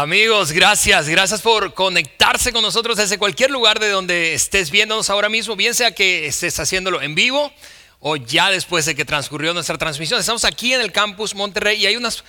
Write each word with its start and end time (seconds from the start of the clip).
Amigos, 0.00 0.52
gracias, 0.52 1.10
gracias 1.10 1.42
por 1.42 1.74
conectarse 1.74 2.52
con 2.52 2.62
nosotros 2.62 2.96
desde 2.96 3.18
cualquier 3.18 3.50
lugar 3.50 3.78
de 3.78 3.90
donde 3.90 4.32
estés 4.32 4.70
viéndonos 4.70 5.10
ahora 5.10 5.28
mismo, 5.28 5.56
bien 5.56 5.74
sea 5.74 5.94
que 5.94 6.26
estés 6.26 6.58
haciéndolo 6.58 7.02
en 7.02 7.14
vivo 7.14 7.52
o 7.98 8.16
ya 8.16 8.50
después 8.50 8.86
de 8.86 8.94
que 8.94 9.04
transcurrió 9.04 9.52
nuestra 9.52 9.76
transmisión. 9.76 10.18
Estamos 10.18 10.46
aquí 10.46 10.72
en 10.72 10.80
el 10.80 10.90
campus 10.90 11.34
Monterrey 11.34 11.82
y 11.82 11.86
hay 11.86 11.96
unas 11.96 12.24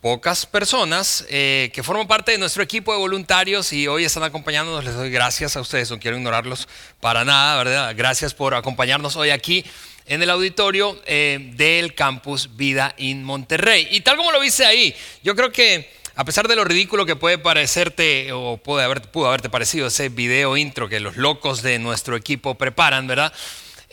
pocas 0.00 0.46
personas 0.46 1.24
eh, 1.28 1.70
que 1.72 1.84
forman 1.84 2.08
parte 2.08 2.32
de 2.32 2.38
nuestro 2.38 2.60
equipo 2.60 2.90
de 2.90 2.98
voluntarios 2.98 3.72
y 3.72 3.86
hoy 3.86 4.04
están 4.04 4.24
acompañándonos. 4.24 4.84
Les 4.84 4.96
doy 4.96 5.12
gracias 5.12 5.56
a 5.56 5.60
ustedes, 5.60 5.92
no 5.92 6.00
quiero 6.00 6.16
ignorarlos 6.16 6.66
para 6.98 7.24
nada, 7.24 7.56
¿verdad? 7.62 7.94
Gracias 7.96 8.34
por 8.34 8.52
acompañarnos 8.52 9.14
hoy 9.14 9.30
aquí 9.30 9.64
en 10.06 10.24
el 10.24 10.30
auditorio 10.30 11.00
eh, 11.06 11.52
del 11.54 11.94
campus 11.94 12.56
Vida 12.56 12.96
in 12.98 13.22
Monterrey. 13.22 13.86
Y 13.92 14.00
tal 14.00 14.16
como 14.16 14.32
lo 14.32 14.40
viste 14.40 14.66
ahí, 14.66 14.92
yo 15.22 15.36
creo 15.36 15.52
que 15.52 16.01
a 16.14 16.24
pesar 16.24 16.48
de 16.48 16.56
lo 16.56 16.64
ridículo 16.64 17.06
que 17.06 17.16
puede 17.16 17.38
parecerte 17.38 18.32
o 18.32 18.58
puede 18.58 18.84
haber, 18.84 19.02
pudo 19.02 19.28
haberte 19.28 19.48
parecido 19.48 19.86
ese 19.86 20.08
video 20.08 20.56
intro 20.56 20.88
que 20.88 21.00
los 21.00 21.16
locos 21.16 21.62
de 21.62 21.78
nuestro 21.78 22.16
equipo 22.16 22.54
preparan, 22.56 23.06
¿verdad? 23.06 23.32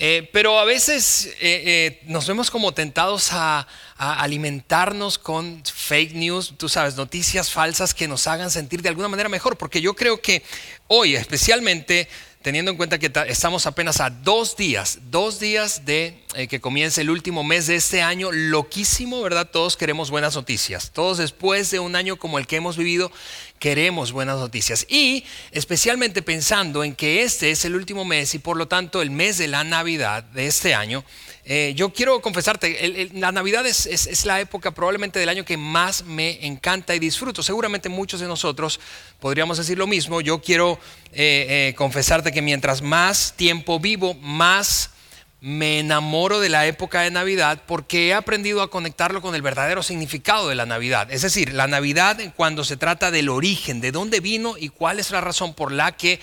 Eh, 0.02 0.30
pero 0.32 0.59
a 0.59 0.64
veces 0.64 1.26
eh, 1.26 1.34
eh, 1.42 2.02
nos 2.05 2.26
vemos 2.26 2.50
como 2.50 2.73
tentados 2.73 3.34
a, 3.34 3.68
a, 3.98 4.22
alimentarnos 4.22 5.17
con 5.17 5.61
fake 5.66 6.14
news, 6.14 6.53
tú 6.58 6.70
sabes, 6.70 6.95
noticias 6.95 7.52
falsas 7.52 7.94
que 7.94 8.08
nos 8.08 8.26
hagan 8.28 8.50
sentir 8.50 8.81
de 8.81 8.88
alguna 8.88 9.09
manera 9.09 9.28
mejor, 9.28 9.58
porque 9.58 9.81
yo 9.81 9.95
creo 9.95 10.22
que 10.22 10.42
hoy 10.88 11.17
especialmente 11.17 12.08
teniendo 12.42 12.72
en 12.72 12.78
cuenta 12.78 13.00
que 13.00 13.12
estamos 13.28 13.66
apenas 13.66 14.00
a 14.00 14.09
dos 14.09 14.56
días, 14.56 15.00
dos 15.12 15.40
días 15.40 15.86
de 15.86 16.23
eh, 16.36 16.48
que 16.48 16.62
comience 16.62 17.02
el 17.02 17.09
último 17.09 17.44
mes 17.44 17.68
de 17.68 17.76
este 17.76 18.02
año, 18.02 18.32
loquísimo, 18.32 19.22
¿verdad? 19.22 19.50
Todos 19.52 19.76
queremos 19.76 20.09
buenas 20.09 20.36
noticias. 20.36 20.92
Todos 20.92 21.17
después 21.17 21.70
de 21.72 21.80
un 21.80 21.98
año 21.98 22.16
como 22.16 22.40
el 22.40 22.48
que 22.48 22.56
hemos 22.56 22.78
vivido, 22.78 23.12
queremos 23.59 24.11
buenas 24.11 24.38
noticias. 24.38 24.85
Y 24.89 25.23
especialmente 25.52 26.21
pensando 26.21 26.83
en 26.83 26.95
que 26.95 27.23
este 27.23 27.52
es 27.52 27.65
el 27.65 27.75
último 27.75 28.05
mes 28.05 28.33
y 28.33 28.39
por 28.39 28.57
lo 28.57 28.67
tanto 28.67 29.02
el 29.02 29.11
mes 29.11 29.38
de 29.38 29.47
la 29.47 29.63
Navidad 29.63 30.23
de 30.23 30.47
este 30.47 30.73
año, 30.73 31.03
eh, 31.45 31.73
yo 31.75 31.91
quiero 31.91 32.21
confesarte, 32.21 33.09
la 33.13 33.31
Navidad 33.31 33.65
es, 33.65 34.25
la 34.25 34.39
época 34.39 34.71
probablemente 34.71 35.19
del 35.19 35.30
año 35.30 35.45
que 35.45 35.57
más 35.57 36.03
me 36.05 36.45
encanta 36.45 36.95
y 36.95 36.99
disfruto. 36.99 37.43
Seguramente 37.43 37.89
muchos 37.89 38.19
de 38.19 38.27
nosotros 38.27 38.80
podríamos 39.19 39.57
decir 39.57 39.77
lo 39.77 39.87
mismo. 39.87 40.21
Yo 40.21 40.41
quiero 40.41 40.80
eh, 41.11 41.69
eh, 41.69 41.75
confesarte 41.75 42.31
que 42.31 42.41
mientras 42.41 42.81
más 42.81 43.33
tiempo 43.35 43.80
vivo, 43.80 44.13
más 44.15 44.91
me 45.42 45.80
enamoro 45.80 46.40
de 46.40 46.50
la 46.50 46.68
época 46.68 47.02
de 47.02 47.12
Navidad 47.12 47.64
porque 47.66 48.08
he 48.08 48.14
aprendido 48.14 48.62
a 48.62 48.70
conectarlo 48.70 49.22
con 49.22 49.36
el 49.36 49.42
verdadero 49.42 49.84
significado 49.84 50.50
de 50.50 50.56
la 50.56 50.66
Navidad. 50.66 51.12
Es 51.12 51.22
decir, 51.22 51.54
la 51.54 51.68
Navidad 51.68 52.18
cuando 52.36 52.64
se 52.64 52.78
trata 52.78 53.09
del 53.12 53.30
origen, 53.30 53.80
de 53.80 53.92
dónde 53.92 54.20
vino 54.20 54.56
y 54.58 54.70
cuál 54.70 55.00
es 55.00 55.12
la 55.12 55.22
razón 55.22 55.54
por 55.54 55.72
la 55.72 55.94
que 55.94 56.20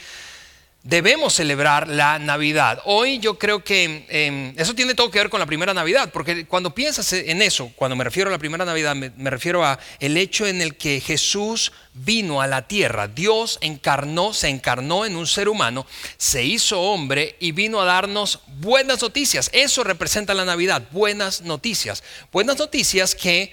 debemos 0.86 1.34
celebrar 1.34 1.88
la 1.88 2.20
Navidad. 2.20 2.80
Hoy 2.84 3.18
yo 3.18 3.38
creo 3.38 3.64
que 3.64 4.06
em, 4.08 4.54
eso 4.56 4.72
tiene 4.72 4.94
todo 4.94 5.10
que 5.10 5.18
ver 5.18 5.30
con 5.30 5.40
la 5.40 5.46
primera 5.46 5.74
Navidad, 5.74 6.10
porque 6.12 6.46
cuando 6.46 6.74
piensas 6.74 7.12
en 7.12 7.42
eso, 7.42 7.72
cuando 7.74 7.96
me 7.96 8.04
refiero 8.04 8.28
a 8.28 8.32
la 8.32 8.38
primera 8.38 8.64
Navidad, 8.64 8.94
me, 8.94 9.10
me, 9.16 9.28
refiero 9.28 9.64
a 9.64 9.80
el 9.98 10.16
hecho 10.16 10.46
en 10.46 10.62
el 10.62 10.76
que 10.76 11.00
Jesús 11.00 11.72
vino 11.92 12.41
a 12.41 12.46
la 12.46 12.69
tierra, 12.69 13.08
Dios 13.08 13.58
encarnó, 13.62 14.32
se 14.32 14.48
encarnó 14.48 15.04
en 15.04 15.16
un 15.16 15.26
ser 15.26 15.48
humano, 15.48 15.86
se 16.19 16.44
hizo 16.44 16.80
hombre 16.80 17.34
y 17.41 17.50
vino 17.50 17.80
a 17.80 17.84
darnos 17.84 18.41
buenas 18.46 19.02
noticias. 19.02 19.50
Eso 19.52 19.82
representa 19.82 20.34
la 20.34 20.44
Navidad, 20.44 20.84
buenas 20.92 21.42
noticias. 21.42 22.04
Buenas 22.30 22.58
noticias 22.58 23.16
que 23.16 23.52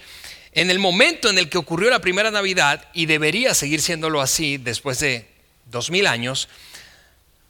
en 0.51 0.69
el 0.69 0.77
momento 0.77 1.31
en 1.31 1.39
el 1.39 1.49
que 1.49 1.57
ocurrió 1.57 1.89
la 1.89 1.99
primera 1.99 2.29
Navidad, 2.29 2.88
y 2.93 3.07
debería 3.07 3.55
seguir 3.55 3.81
siéndolo 3.81 4.22
así 4.22 4.57
después 4.57 4.99
de 4.99 5.27
dos 5.72 5.89
mil 5.89 6.05
años, 6.05 6.47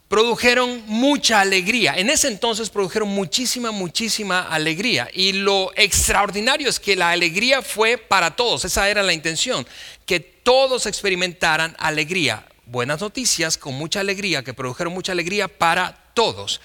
produjeron 0.07 0.83
mucha 0.87 1.41
alegría. 1.41 1.95
En 1.97 2.09
ese 2.09 2.27
entonces 2.27 2.69
produjeron 2.69 3.09
muchísima, 3.09 3.71
muchísima 3.71 4.41
alegría. 4.41 5.09
Y 5.13 5.33
lo 5.33 5.71
extraordinario 5.75 6.69
es 6.69 6.79
que 6.79 6.95
la 6.95 7.11
alegría 7.11 7.61
fue 7.61 7.97
para 7.97 8.35
todos. 8.35 8.65
Esa 8.65 8.89
era 8.89 9.01
la 9.01 9.13
intención, 9.13 9.65
que 10.05 10.19
todos 10.19 10.85
experimentaran 10.85 11.75
alegría. 11.79 12.45
Buenas 12.65 13.01
noticias 13.01 13.57
con 13.57 13.73
mucha 13.73 13.99
alegría, 13.99 14.43
que 14.43 14.53
produjeron 14.53 14.93
mucha 14.93 15.11
alegría 15.11 15.47
para 15.47 15.97
todos. 16.13 16.61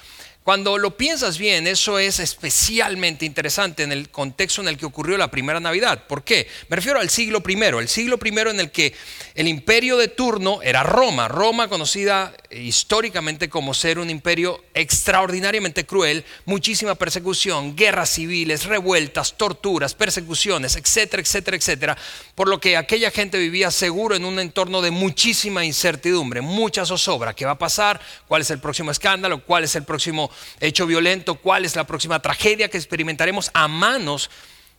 Cuando 0.49 0.79
lo 0.79 0.97
piensas 0.97 1.37
bien, 1.37 1.67
eso 1.67 1.99
es 1.99 2.21
especialmente 2.21 3.27
interesante 3.27 3.83
en 3.83 3.93
el 3.93 4.09
contexto 4.09 4.63
en 4.63 4.69
el 4.69 4.79
que 4.79 4.87
ocurrió 4.87 5.19
la 5.19 5.31
primera 5.31 5.61
Navidad. 5.61 6.07
¿Por 6.07 6.25
qué? 6.25 6.49
Me 6.71 6.77
refiero 6.77 7.01
al 7.01 7.11
siglo 7.11 7.43
I, 7.47 7.53
el 7.79 7.89
siglo 7.89 8.19
I 8.25 8.29
en 8.29 8.61
el 8.61 8.71
que 8.71 8.95
el 9.39 9.47
imperio 9.47 9.97
de 9.97 10.09
turno 10.09 10.61
era 10.63 10.83
Roma, 10.83 11.29
Roma 11.29 11.69
conocida 11.69 12.35
históricamente 12.51 13.49
como 13.49 13.73
ser 13.73 14.01
un 14.01 14.11
imperio 14.11 14.65
extraordinariamente 14.75 15.87
cruel, 15.87 16.25
muchísima 16.45 16.97
persecución, 16.97 17.77
guerras 17.77 18.11
civiles, 18.11 18.65
revueltas, 18.65 19.39
torturas, 19.39 19.95
persecuciones, 19.95 20.75
etcétera, 20.75 21.23
etcétera, 21.23 21.57
etcétera, 21.57 21.99
por 22.35 22.49
lo 22.49 22.59
que 22.59 22.77
aquella 22.77 23.13
gente 23.13 23.39
vivía 23.39 23.71
seguro 23.71 24.17
en 24.17 24.25
un 24.25 24.41
entorno 24.41 24.83
de 24.83 24.91
muchísima 24.91 25.65
incertidumbre, 25.65 26.41
mucha 26.41 26.85
zozobra, 26.85 27.33
¿qué 27.33 27.45
va 27.45 27.53
a 27.53 27.59
pasar? 27.59 28.01
¿Cuál 28.27 28.43
es 28.43 28.51
el 28.51 28.59
próximo 28.59 28.91
escándalo? 28.91 29.45
¿Cuál 29.45 29.63
es 29.63 29.77
el 29.77 29.85
próximo 29.85 30.33
hecho 30.59 30.85
violento, 30.85 31.37
cuál 31.37 31.65
es 31.65 31.77
la 31.77 31.87
próxima 31.87 32.21
tragedia 32.21 32.69
que 32.71 32.77
experimentaremos 32.77 33.53
a 33.55 33.69
manos 33.69 34.31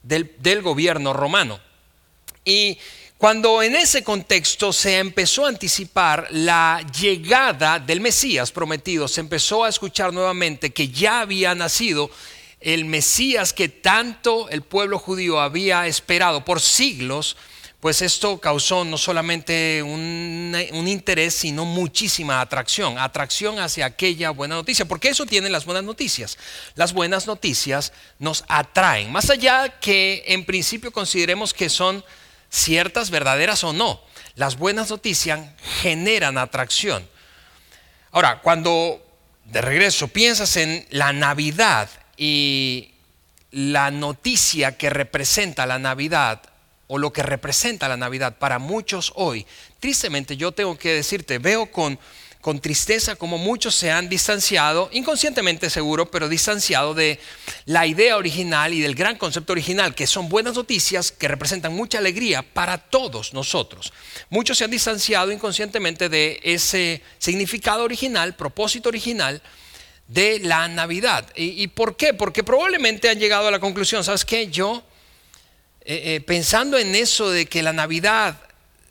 del, 0.04 0.36
del 0.40 0.62
gobierno 0.62 1.14
romano. 1.14 1.62
Y 2.44 2.78
cuando 3.20 3.62
en 3.62 3.76
ese 3.76 4.02
contexto 4.02 4.72
se 4.72 4.98
empezó 4.98 5.46
a 5.46 5.50
anticipar 5.50 6.30
la 6.32 6.82
llegada 6.98 7.78
del 7.78 8.00
Mesías 8.00 8.50
prometido, 8.54 9.10
se 9.10 9.20
empezó 9.20 9.66
a 9.66 9.70
escuchar 9.70 10.14
nuevamente 10.14 10.70
que 10.70 10.88
ya 10.88 11.20
había 11.20 11.54
nacido 11.54 12.10
el 12.62 12.86
Mesías 12.86 13.52
que 13.52 13.68
tanto 13.68 14.48
el 14.48 14.62
pueblo 14.62 15.00
judío 15.00 15.42
había 15.42 15.86
esperado 15.86 16.46
por 16.46 16.62
siglos, 16.62 17.36
pues 17.82 18.02
esto 18.02 18.40
causó 18.40 18.86
no 18.86 18.98
solamente 18.98 19.84
un, 19.84 20.56
interés, 20.88 21.34
sino 21.34 21.66
muchísima 21.66 22.40
atracción, 22.40 22.98
atracción 22.98 23.60
hacia 23.60 23.86
aquella 23.86 24.30
buena 24.30 24.56
noticia, 24.56 24.86
porque 24.86 25.10
eso 25.10 25.26
tienen 25.26 25.52
las 25.52 25.66
buenas 25.66 25.84
noticias. 25.84 26.38
Las 26.76 26.94
buenas 26.94 27.28
noticias 27.28 27.92
nos 28.18 28.46
atraen, 28.48 29.12
más 29.12 29.30
allá 29.30 29.78
que 29.82 30.24
en 30.28 30.46
principio 30.46 30.94
consideremos 30.94 31.54
que 31.54 31.68
son 31.68 32.02
ciertas, 32.50 33.10
verdaderas 33.10 33.64
o 33.64 33.74
no. 33.74 34.02
Las 34.36 34.58
buenas 34.58 34.90
noticias 34.90 35.40
generan 35.82 36.38
atracción. 36.38 37.08
Ahora, 38.12 38.42
cuando 38.42 39.06
de 39.46 39.62
regreso 39.62 40.08
piensas 40.08 40.56
en 40.58 40.86
la 40.90 41.14
Navidad 41.14 41.90
y 42.18 42.94
la 43.52 43.92
noticia 43.92 44.78
que 44.78 44.90
representa 44.90 45.66
la 45.66 45.80
Navidad, 45.80 46.42
o 46.92 46.98
lo 46.98 47.14
que 47.14 47.22
representa 47.22 47.88
la 47.88 47.98
Navidad 47.98 48.38
para 48.40 48.58
muchos 48.58 49.12
hoy, 49.16 49.46
tristemente 49.80 50.38
yo 50.38 50.52
tengo 50.52 50.78
que 50.78 50.94
decirte, 50.94 51.38
veo 51.38 51.72
con, 51.72 52.00
con 52.42 52.62
tristeza 52.62 53.18
como 53.18 53.38
muchos 53.38 53.76
se 53.76 53.92
han 53.92 54.08
distanciado, 54.08 54.90
inconscientemente 54.94 55.70
seguro, 55.70 56.10
pero 56.10 56.30
distanciado 56.30 56.94
de 56.94 57.20
la 57.66 57.86
idea 57.86 58.16
original 58.16 58.74
y 58.74 58.80
del 58.80 58.96
gran 58.96 59.18
concepto 59.18 59.52
original, 59.52 59.94
que 59.94 60.08
son 60.08 60.30
buenas 60.30 60.56
noticias 60.56 61.12
que 61.12 61.28
representan 61.28 61.74
mucha 61.74 61.98
alegría 61.98 62.42
para 62.42 62.78
todos 62.78 63.34
nosotros. 63.34 63.92
Muchos 64.30 64.58
se 64.58 64.64
han 64.64 64.72
distanciado 64.72 65.32
inconscientemente 65.32 66.08
de 66.08 66.40
ese 66.44 67.04
significado 67.18 67.84
original, 67.84 68.36
propósito 68.36 68.88
original 68.88 69.42
de 70.08 70.40
la 70.40 70.68
Navidad. 70.70 71.28
¿Y, 71.36 71.68
por 71.68 71.98
qué? 71.98 72.14
Porque 72.14 72.44
probablemente 72.44 73.10
han 73.10 73.20
llegado 73.20 73.50
a 73.50 73.52
la 73.52 73.60
conclusión, 73.60 74.04
¿sabes 74.04 74.24
qué? 74.24 74.48
Yo 74.48 74.82
eh, 75.82 76.16
eh, 76.16 76.22
pensando 76.22 76.78
en 76.78 76.96
eso 76.96 77.30
de 77.30 77.48
que 77.48 77.62
la 77.62 77.74
Navidad 77.74 78.49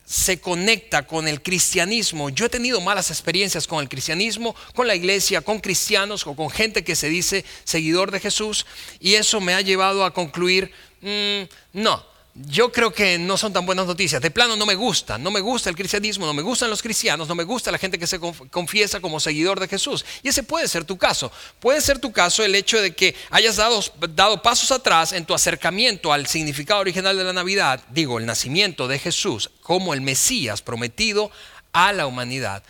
se 0.09 0.41
conecta 0.41 1.07
con 1.07 1.29
el 1.29 1.43
cristianismo. 1.43 2.31
Yo 2.31 2.47
he 2.47 2.49
tenido 2.49 2.81
malas 2.81 3.11
experiencias 3.11 3.67
con 3.67 3.81
el 3.81 3.91
cristianismo, 3.91 4.57
con 4.75 4.87
la 4.87 4.95
iglesia, 4.95 5.43
con 5.43 5.61
cristianos 5.61 6.27
o 6.27 6.35
con 6.35 6.49
gente 6.49 6.83
que 6.83 6.97
se 6.97 7.11
dice 7.11 7.45
seguidor 7.65 8.11
de 8.11 8.19
Jesús 8.19 8.65
y 9.01 9.15
eso 9.15 9.39
me 9.43 9.53
ha 9.53 9.61
llevado 9.61 10.07
a 10.07 10.15
concluir, 10.15 10.73
mm, 11.03 11.43
no, 11.75 12.03
yo 12.47 12.71
creo 12.71 12.93
que 12.93 13.19
no 13.19 13.37
son 13.37 13.53
tan 13.53 13.67
buenas 13.67 13.87
noticias. 13.87 14.23
De 14.23 14.31
plano 14.31 14.55
no 14.55 14.65
me 14.65 14.77
gusta, 14.77 15.19
no 15.19 15.31
me 15.31 15.41
gusta 15.41 15.71
el 15.71 15.77
cristianismo, 15.77 16.25
no 16.25 16.35
me 16.35 16.43
gustan 16.43 16.71
los 16.71 16.83
cristianos, 16.83 17.27
no 17.27 17.35
me 17.35 17.43
gusta 17.43 17.73
la 17.73 17.79
gente 17.79 17.99
que 17.99 18.07
se 18.07 18.21
confiesa 18.51 19.01
como 19.01 19.19
seguidor 19.19 19.59
de 19.59 19.67
Jesús. 19.67 20.05
Y 20.23 20.29
ese 20.29 20.45
puede 20.45 20.69
ser 20.69 20.85
tu 20.85 20.97
caso. 20.97 21.33
Puede 21.59 21.81
ser 21.81 21.99
tu 21.99 22.13
caso 22.13 22.45
el 22.45 22.55
hecho 22.55 22.81
de 22.81 22.95
que 22.95 23.17
hayas 23.31 23.57
dado, 23.57 24.43
pasos 24.43 24.71
atrás 24.71 25.13
en 25.13 25.25
tu 25.25 25.35
acercamiento 25.35 26.13
al 26.13 26.27
significado 26.27 26.81
original 26.81 27.17
de 27.17 27.25
la 27.25 27.33
Navidad, 27.33 27.83
digo, 27.91 28.19
el 28.19 28.27
nacimiento 28.27 28.87
de 28.87 28.99
Jesús 29.01 29.51
como 29.63 29.93
el 29.93 30.01
Mesías 30.01 30.63
prometido 30.63 31.33
a 31.73 31.93
la 31.93 32.07
humanidad, 32.07 32.63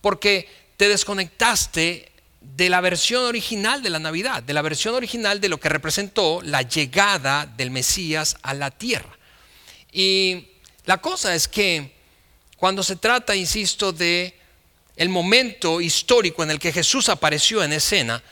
porque 0.00 0.48
te 0.76 0.88
desconectaste 0.88 2.12
de 2.56 2.68
la 2.68 2.80
versión 2.80 3.24
original 3.24 3.82
de 3.82 3.90
la 3.90 3.98
Navidad, 3.98 4.42
de 4.42 4.52
la 4.52 4.62
versión 4.62 4.94
original 4.94 5.40
de 5.40 5.48
lo 5.48 5.58
que 5.58 5.68
representó 5.68 6.40
la 6.42 6.62
llegada 6.62 7.46
del 7.46 7.70
Mesías 7.70 8.36
a 8.42 8.54
la 8.54 8.70
tierra. 8.70 9.18
Y 9.92 10.48
la 10.84 10.98
cosa 10.98 11.34
es 11.34 11.48
que 11.48 11.94
cuando 12.56 12.82
se 12.82 12.96
trata, 12.96 13.34
insisto, 13.34 13.92
de 13.92 14.38
el 14.96 15.08
momento 15.08 15.80
histórico 15.80 16.42
en 16.42 16.50
el 16.50 16.58
que 16.58 16.72
Jesús 16.72 17.08
apareció 17.08 17.62
en 17.62 17.72
escena, 17.72 18.22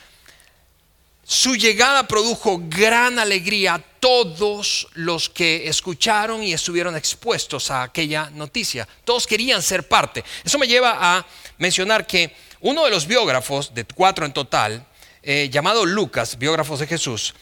su 1.24 1.54
llegada 1.54 2.06
produjo 2.06 2.60
gran 2.64 3.18
alegría 3.18 3.74
a 3.74 3.78
todos 3.78 4.88
los 4.94 5.28
que 5.28 5.68
escucharon 5.68 6.42
y 6.42 6.52
estuvieron 6.52 6.96
expuestos 6.96 7.70
a 7.70 7.84
aquella 7.84 8.28
noticia. 8.30 8.86
Todos 9.04 9.26
querían 9.26 9.62
ser 9.62 9.86
parte. 9.86 10.24
Eso 10.44 10.58
me 10.58 10.66
lleva 10.66 10.98
a 10.98 11.26
mencionar 11.58 12.06
que 12.06 12.34
uno 12.62 12.84
de 12.84 12.90
los 12.90 13.06
biógrafos, 13.06 13.74
de 13.74 13.84
cuatro 13.84 14.24
en 14.24 14.32
total, 14.32 14.86
eh, 15.22 15.48
llamado 15.50 15.84
Lucas, 15.84 16.38
biógrafos 16.38 16.78
de 16.78 16.86
Jesús, 16.86 17.34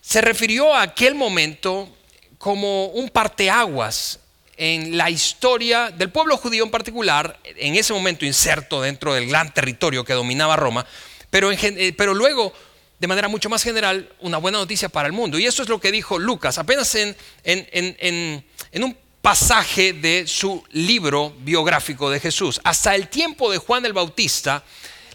se 0.00 0.20
refirió 0.20 0.74
a 0.74 0.82
aquel 0.82 1.14
momento 1.14 1.88
como 2.36 2.86
un 2.86 3.08
parteaguas 3.08 4.20
en 4.58 4.98
la 4.98 5.08
historia 5.08 5.90
del 5.90 6.10
pueblo 6.10 6.36
judío 6.36 6.62
en 6.62 6.70
particular, 6.70 7.38
en 7.44 7.74
ese 7.74 7.94
momento 7.94 8.26
inserto 8.26 8.82
dentro 8.82 9.14
del 9.14 9.28
gran 9.28 9.52
territorio 9.54 10.04
que 10.04 10.12
dominaba 10.12 10.56
Roma, 10.56 10.86
pero, 11.30 11.50
eh, 11.50 11.94
luego, 12.14 12.52
de 12.98 13.06
manera 13.06 13.28
mucho 13.28 13.48
más 13.48 13.62
general, 13.62 14.12
una 14.20 14.36
buena 14.36 14.58
noticia 14.58 14.90
para 14.90 15.06
el 15.06 15.14
mundo. 15.14 15.38
Y 15.38 15.46
eso 15.46 15.62
es 15.62 15.70
lo 15.70 15.80
que 15.80 15.90
dijo 15.90 16.18
Lucas, 16.18 16.58
apenas 16.58 16.94
en, 16.94 17.16
en, 17.44 18.44
en 18.72 18.84
un 18.84 18.94
pasaje 19.22 19.92
de 19.92 20.26
su 20.26 20.64
libro 20.72 21.32
biográfico 21.38 22.10
de 22.10 22.18
Jesús. 22.18 22.60
Hasta 22.64 22.96
el 22.96 23.08
tiempo 23.08 23.52
de 23.52 23.58
Juan 23.58 23.86
el 23.86 23.92
Bautista, 23.92 24.64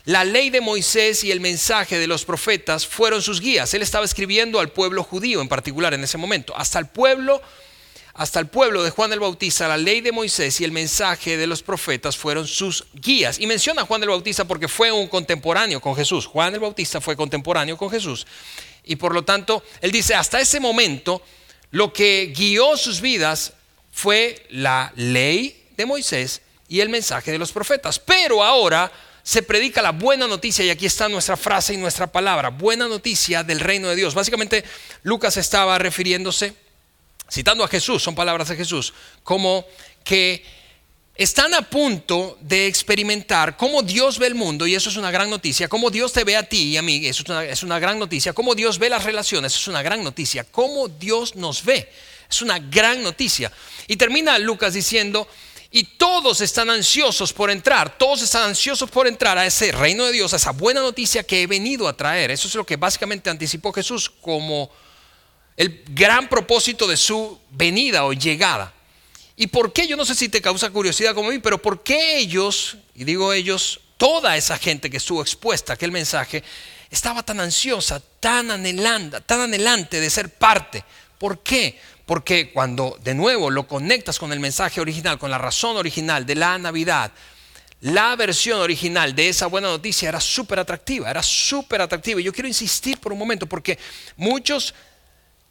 la 0.06 0.24
ley 0.24 0.50
de 0.50 0.62
Moisés 0.62 1.26
y 1.26 1.32
el 1.32 1.42
mensaje 1.42 2.00
de 2.00 2.08
los 2.08 2.24
profetas 2.24 2.88
fueron 2.88 3.22
sus 3.22 3.42
guías. 3.42 3.74
Él 3.74 3.82
estaba 3.82 4.06
escribiendo 4.06 4.62
al 4.62 4.70
pueblo 4.70 5.04
judío 5.04 5.42
en 5.42 5.50
particular 5.50 5.94
en 5.94 6.06
ese 6.06 6.18
momento. 6.18 6.56
Hasta 6.56 6.80
el 6.80 6.88
pueblo 6.88 7.42
hasta 8.14 8.40
el 8.40 8.48
pueblo 8.48 8.82
de 8.82 8.90
Juan 8.90 9.14
el 9.14 9.20
Bautista, 9.20 9.68
la 9.68 9.78
ley 9.78 10.02
de 10.02 10.12
Moisés 10.12 10.60
y 10.60 10.64
el 10.64 10.72
mensaje 10.72 11.38
de 11.38 11.46
los 11.46 11.62
profetas 11.62 12.18
fueron 12.18 12.48
sus 12.48 12.86
guías. 12.96 13.40
Y 13.40 13.46
menciona 13.46 13.84
a 13.84 13.86
Juan 13.86 14.02
el 14.02 14.10
Bautista 14.10 14.46
porque 14.46 14.68
fue 14.68 14.92
un 14.92 15.08
contemporáneo 15.08 15.80
con 15.80 15.96
Jesús. 15.96 16.26
Juan 16.26 16.56
el 16.56 16.60
Bautista 16.60 17.00
fue 17.00 17.16
contemporáneo 17.16 17.78
con 17.78 17.92
Jesús. 17.92 18.26
Y 18.84 18.96
por 18.96 19.14
lo 19.14 19.24
tanto, 19.24 19.64
él 19.82 19.92
dice, 19.92 20.16
hasta 20.16 20.42
ese 20.42 20.60
momento, 20.60 21.22
lo 21.70 21.94
que 21.94 22.34
guió 22.36 22.76
sus 22.76 23.02
vidas 23.02 23.54
fue 23.98 24.46
la 24.52 24.94
ley 24.96 25.70
de 25.76 25.88
Moisés 25.88 26.44
y 26.70 26.82
el 26.82 26.90
mensaje 26.90 27.32
de 27.32 27.40
los 27.40 27.52
profetas. 27.52 27.98
Pero 27.98 28.44
ahora 28.44 28.92
se 29.24 29.42
predica 29.42 29.82
la 29.82 29.92
buena 29.92 30.28
noticia, 30.28 30.64
y 30.64 30.70
aquí 30.70 30.86
está 30.86 31.10
nuestra 31.10 31.36
frase 31.36 31.74
y 31.74 31.78
nuestra 31.78 32.06
palabra, 32.06 32.50
buena 32.50 32.88
noticia 32.88 33.44
del 33.44 33.60
reino 33.60 33.90
de 33.90 33.96
Dios. 33.96 34.14
Básicamente 34.14 34.64
Lucas 35.02 35.36
estaba 35.38 35.80
refiriéndose, 35.80 36.54
citando 37.28 37.64
a 37.64 37.68
Jesús, 37.68 38.04
son 38.04 38.14
palabras 38.14 38.50
de 38.50 38.56
Jesús, 38.56 38.94
como 39.24 39.66
que 40.04 40.46
están 41.16 41.56
a 41.56 41.64
punto 41.64 42.38
de 42.42 42.68
experimentar 42.68 43.58
cómo 43.58 43.82
Dios 43.82 44.20
ve 44.20 44.28
el 44.28 44.36
mundo, 44.36 44.68
y 44.68 44.76
eso 44.76 44.92
es 44.92 44.98
una 44.98 45.10
gran 45.10 45.32
noticia, 45.32 45.68
cómo 45.68 45.90
Dios 45.90 46.14
te 46.14 46.24
ve 46.24 46.38
a 46.38 46.44
ti 46.44 46.66
y 46.66 46.78
a 46.78 46.84
mí, 46.84 47.08
eso 47.08 47.24
es 47.24 47.30
una, 47.30 47.44
es 47.44 47.64
una 47.64 47.80
gran 47.80 47.98
noticia, 47.98 48.32
cómo 48.32 48.54
Dios 48.54 48.78
ve 48.78 48.90
las 48.90 49.04
relaciones, 49.06 49.54
eso 49.54 49.62
es 49.62 49.68
una 49.70 49.82
gran 49.82 50.04
noticia, 50.04 50.44
cómo 50.44 50.88
Dios 50.88 51.36
nos 51.36 51.66
ve. 51.66 51.90
Es 52.30 52.42
una 52.42 52.60
gran 52.60 53.02
noticia. 53.04 53.52
Y 53.88 53.96
termina 53.96 54.38
Lucas 54.38 54.74
diciendo, 54.74 55.28
y 55.72 55.84
todos 55.84 56.42
están 56.42 56.70
ansiosos 56.70 57.34
por 57.34 57.52
entrar, 57.52 57.98
todos 57.98 58.22
están 58.22 58.44
ansiosos 58.44 58.90
por 58.90 59.08
entrar 59.08 59.38
a 59.38 59.46
ese 59.46 59.72
reino 59.72 60.06
de 60.06 60.14
Dios, 60.14 60.34
a 60.34 60.38
esa 60.38 60.52
buena 60.52 60.82
noticia 60.82 61.24
que 61.24 61.42
he 61.42 61.48
venido 61.48 61.88
a 61.88 61.96
traer. 61.96 62.32
Eso 62.32 62.48
es 62.48 62.56
lo 62.56 62.66
que 62.66 62.78
básicamente 62.78 63.30
anticipó 63.30 63.74
Jesús 63.74 64.10
como 64.10 64.72
el 65.58 65.84
gran 65.90 66.30
propósito 66.30 66.88
de 66.88 66.96
su 66.96 67.40
venida 67.52 68.06
o 68.06 68.14
llegada. 68.14 68.74
¿Y 69.36 69.48
por 69.48 69.74
qué? 69.74 69.88
Yo 69.88 69.98
no 69.98 70.06
sé 70.06 70.16
si 70.16 70.30
te 70.30 70.42
causa 70.42 70.70
curiosidad 70.70 71.14
como 71.14 71.30
a 71.30 71.32
mí, 71.32 71.40
pero 71.40 71.62
¿por 71.62 71.84
qué 71.84 72.18
ellos, 72.18 72.78
y 72.96 73.04
digo 73.04 73.34
ellos, 73.34 73.82
toda 73.98 74.38
esa 74.38 74.58
gente 74.58 74.90
que 74.90 74.98
estuvo 74.98 75.22
expuesta 75.22 75.74
a 75.74 75.76
aquel 75.76 75.92
mensaje, 75.92 76.44
estaba 76.90 77.24
tan 77.24 77.40
ansiosa, 77.40 78.02
tan 78.20 78.50
anhelante, 78.52 79.22
tan 79.22 79.42
anhelante 79.42 80.00
de 80.00 80.10
ser 80.10 80.30
parte? 80.30 80.84
¿Por 81.20 81.44
qué? 81.44 81.80
Porque 82.08 82.52
cuando 82.52 82.98
de 83.04 83.14
nuevo 83.14 83.52
lo 83.52 83.68
conectas 83.68 84.18
con 84.18 84.32
el 84.32 84.40
mensaje 84.40 84.80
original, 84.82 85.20
con 85.20 85.30
la 85.30 85.38
razón 85.38 85.76
original 85.76 86.26
de 86.26 86.36
la 86.36 86.58
Navidad, 86.58 87.12
la 87.82 88.16
versión 88.16 88.62
original 88.62 89.14
de 89.14 89.30
esa 89.30 89.48
buena 89.48 89.68
noticia 89.68 90.08
era 90.08 90.22
súper 90.22 90.58
atractiva, 90.58 91.12
era 91.12 91.22
súper 91.22 91.82
atractiva. 91.82 92.22
Y 92.22 92.24
yo 92.24 92.32
quiero 92.34 92.48
insistir 92.48 92.98
por 92.98 93.12
un 93.12 93.20
momento, 93.20 93.46
porque 93.46 93.78
muchos 94.16 94.74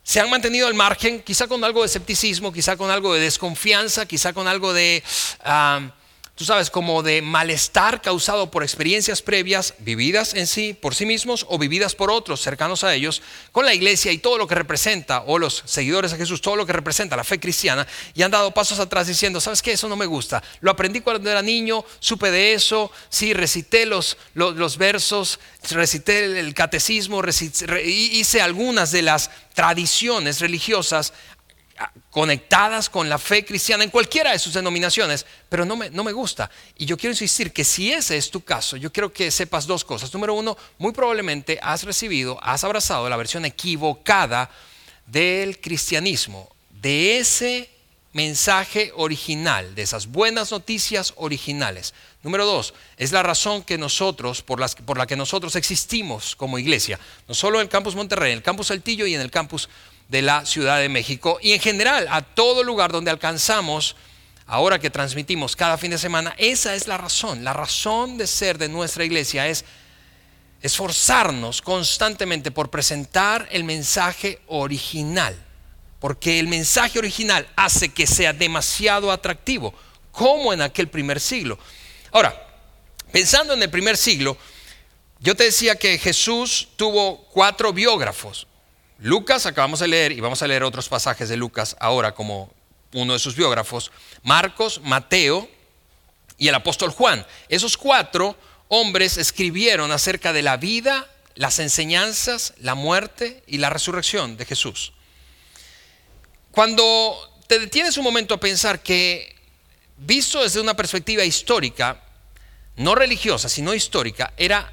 se 0.03 0.19
han 0.19 0.31
mantenido 0.31 0.67
al 0.67 0.73
margen, 0.73 1.23
quizá 1.23 1.47
con 1.47 1.63
algo 1.63 1.83
de 1.83 1.87
escepticismo, 1.87 2.51
quizá 2.51 2.77
con 2.77 2.91
algo 2.91 3.13
de 3.13 3.21
desconfianza, 3.21 4.07
quizá 4.07 4.33
con 4.33 4.49
algo 4.49 4.73
de... 4.73 5.05
Ah, 5.45 5.93
tú 6.37 6.45
sabes, 6.45 6.71
como 6.71 7.03
de 7.03 7.23
malestar 7.23 8.03
causado 8.03 8.51
por 8.51 8.63
experiencias 8.63 9.23
previas, 9.23 9.73
vividas 9.79 10.35
en 10.35 10.47
sí, 10.47 10.75
por 10.75 10.95
sí 10.95 11.07
mismos 11.07 11.47
o 11.49 11.59
vividas 11.59 11.95
por 11.95 12.11
otros 12.11 12.43
cercanos 12.43 12.85
a 12.85 12.95
ellos, 12.95 13.23
con 13.53 13.65
la 13.65 13.73
iglesia 13.73 14.13
y 14.13 14.19
todo 14.19 14.37
lo 14.37 14.47
que 14.47 14.55
representa, 14.55 15.23
o 15.27 15.39
los 15.39 15.63
seguidores 15.65 16.13
de 16.13 16.19
Jesús, 16.19 16.43
todo 16.43 16.55
lo 16.55 16.67
que 16.67 16.75
representa 16.75 17.17
la 17.17 17.25
fe 17.25 17.41
cristiana, 17.41 17.87
y 18.15 18.23
han 18.23 18.31
dado 18.31 18.53
pasos 18.53 18.79
atrás 18.79 19.07
diciendo, 19.07 19.41
¿sabes 19.41 19.63
qué? 19.63 19.73
Eso 19.73 19.89
no 19.89 19.97
me 19.97 20.05
gusta. 20.05 20.43
Lo 20.61 20.71
aprendí 20.71 21.01
cuando 21.01 21.31
era 21.31 21.41
niño, 21.41 21.83
supe 22.01 22.31
de 22.31 22.53
eso, 22.53 22.93
sí, 23.09 23.33
recité 23.33 23.87
los, 23.87 24.19
los, 24.35 24.77
versos, 24.77 25.41
recité 25.71 26.39
el 26.39 26.53
catecismo, 26.53 27.23
hice 27.83 28.43
algunas 28.43 28.93
de 28.93 29.01
las 29.01 29.31
tradiciones 29.55 30.41
religiosas 30.41 31.15
conectadas 32.11 32.89
con 32.89 33.09
la 33.09 33.19
fe 33.19 33.45
cristiana 33.45 33.85
en 33.85 33.91
cualquiera 33.91 34.33
de 34.33 34.39
sus 34.39 34.55
denominaciones, 34.55 35.27
pero 35.49 35.65
no 35.65 35.77
me, 35.77 35.91
no 35.91 36.05
me 36.05 36.13
gusta. 36.13 36.51
Y 36.77 36.87
yo 36.87 36.97
quiero 36.97 37.13
insistir 37.13 37.53
que 37.53 37.65
si 37.65 37.93
ese 37.93 38.17
es 38.17 38.31
tu 38.31 38.43
caso, 38.43 38.77
yo 38.77 38.93
quiero 38.93 39.13
que 39.13 39.31
sepas 39.31 39.67
dos 39.67 39.85
cosas. 39.85 40.13
Número 40.13 40.35
uno, 40.35 40.57
muy 40.79 40.93
probablemente 40.93 41.59
has 41.63 41.83
recibido, 41.85 42.39
has 42.43 42.65
abrazado 42.65 43.09
la 43.09 43.17
versión 43.17 43.45
equivocada 43.45 44.51
del 45.07 45.61
cristianismo, 45.61 46.49
de 46.71 47.19
ese 47.19 47.71
mensaje 48.17 48.93
original, 48.97 49.75
de 49.75 49.83
esas 49.83 50.07
buenas 50.07 50.51
noticias 50.51 51.13
originales. 51.17 51.93
Número 52.23 52.47
dos, 52.47 52.73
es 52.97 53.13
la 53.13 53.23
razón 53.23 53.63
que 53.63 53.77
nosotros, 53.77 54.43
por, 54.43 54.59
las, 54.59 54.75
por 54.75 54.97
la 54.97 55.07
que 55.07 55.17
nosotros 55.17 55.55
existimos 55.55 56.35
como 56.35 56.59
iglesia, 56.59 56.99
no 57.29 57.35
solo 57.35 57.59
en 57.59 57.65
el 57.65 57.69
campus 57.69 57.95
Monterrey, 57.95 58.33
en 58.33 58.39
el 58.39 58.43
campus 58.43 58.69
Saltillo 58.69 59.07
y 59.07 59.15
en 59.15 59.21
el 59.21 59.31
campus 59.31 59.69
de 60.09 60.23
la 60.23 60.47
Ciudad 60.47 60.79
de 60.79 60.89
México 60.89 61.39
y 61.43 61.53
en 61.53 61.61
general 61.61 62.07
a 62.11 62.23
todo 62.23 62.63
lugar 62.63 62.93
donde 62.93 63.11
alcanzamos, 63.11 63.97
ahora 64.47 64.79
que 64.79 64.91
transmitimos 64.91 65.57
cada 65.57 65.79
fin 65.79 65.91
de 65.91 65.99
semana, 65.99 66.35
esa 66.39 66.75
es 66.75 66.87
la 66.87 66.97
razón. 66.97 67.45
La 67.45 67.53
razón 67.53 68.17
de 68.19 68.27
ser 68.27 68.59
de 68.59 68.69
nuestra 68.69 69.05
iglesia 69.05 69.49
es 69.49 69.65
esforzarnos 70.63 71.63
constantemente 71.63 72.51
por 72.51 72.71
presentar 72.71 73.49
el 73.51 73.65
mensaje 73.65 74.41
original, 74.47 75.37
porque 76.01 76.39
el 76.39 76.49
mensaje 76.49 76.99
original 76.99 77.49
hace 77.57 77.89
que 77.91 78.07
sea 78.07 78.33
demasiado 78.33 79.11
atractivo, 79.11 79.75
como 80.13 80.53
en 80.53 80.63
aquel 80.63 80.89
primer 80.89 81.21
siglo. 81.21 81.59
Ahora, 82.11 82.35
pensando 83.13 83.55
en 83.55 83.63
el 83.63 83.71
primer 83.71 83.97
siglo, 83.97 84.37
yo 85.19 85.35
te 85.35 85.45
decía 85.45 85.77
que 85.77 85.99
Jesús 85.99 86.69
tuvo 86.77 87.27
cuatro 87.33 87.73
biógrafos. 87.73 88.47
Lucas, 88.99 89.45
acabamos 89.45 89.81
de 89.81 89.89
leer, 89.89 90.13
y 90.13 90.21
vamos 90.21 90.41
a 90.43 90.47
leer 90.47 90.63
otros 90.63 90.89
pasajes 90.89 91.29
de 91.29 91.37
Lucas 91.37 91.77
ahora 91.81 92.15
como 92.15 92.51
uno 92.93 93.13
de 93.13 93.19
sus 93.19 93.37
biógrafos, 93.37 93.93
Marcos, 94.23 94.81
Mateo 94.83 95.49
y 96.39 96.49
el 96.49 96.55
apóstol 96.55 96.91
Juan. 96.91 97.27
Esos 97.49 97.77
cuatro 97.77 98.37
hombres 98.69 99.19
escribieron 99.19 99.93
acerca 99.93 100.33
de 100.33 100.43
la 100.43 100.57
vida, 100.57 101.07
las 101.35 101.59
enseñanzas, 101.59 102.55
la 102.59 102.75
muerte 102.75 103.43
y 103.47 103.59
la 103.59 103.69
resurrección 103.69 104.39
de 104.39 104.47
Jesús. 104.47 104.95
Cuando 106.51 107.43
te 107.47 107.59
detienes 107.59 107.99
un 107.99 108.05
momento 108.05 108.35
a 108.35 108.41
pensar 108.41 108.83
que, 108.83 109.37
visto 109.99 110.43
desde 110.43 110.61
una 110.61 110.75
perspectiva 110.75 111.23
histórica, 111.23 112.03
no 112.77 112.95
religiosa, 112.95 113.51
sino 113.51 113.75
histórica, 113.75 114.33
era 114.39 114.73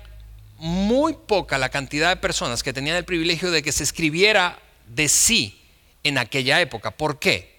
muy 0.64 1.12
poca 1.12 1.58
la 1.58 1.68
cantidad 1.68 2.08
de 2.08 2.16
personas 2.16 2.64
que 2.64 2.72
tenían 2.72 2.96
el 2.96 3.04
privilegio 3.04 3.52
de 3.52 3.62
que 3.62 3.74
se 3.74 3.84
escribiera 3.84 4.58
de 4.88 5.10
sí 5.10 5.62
en 6.06 6.18
aquella 6.18 6.62
época. 6.62 6.92
¿Por 6.92 7.20
qué? 7.20 7.54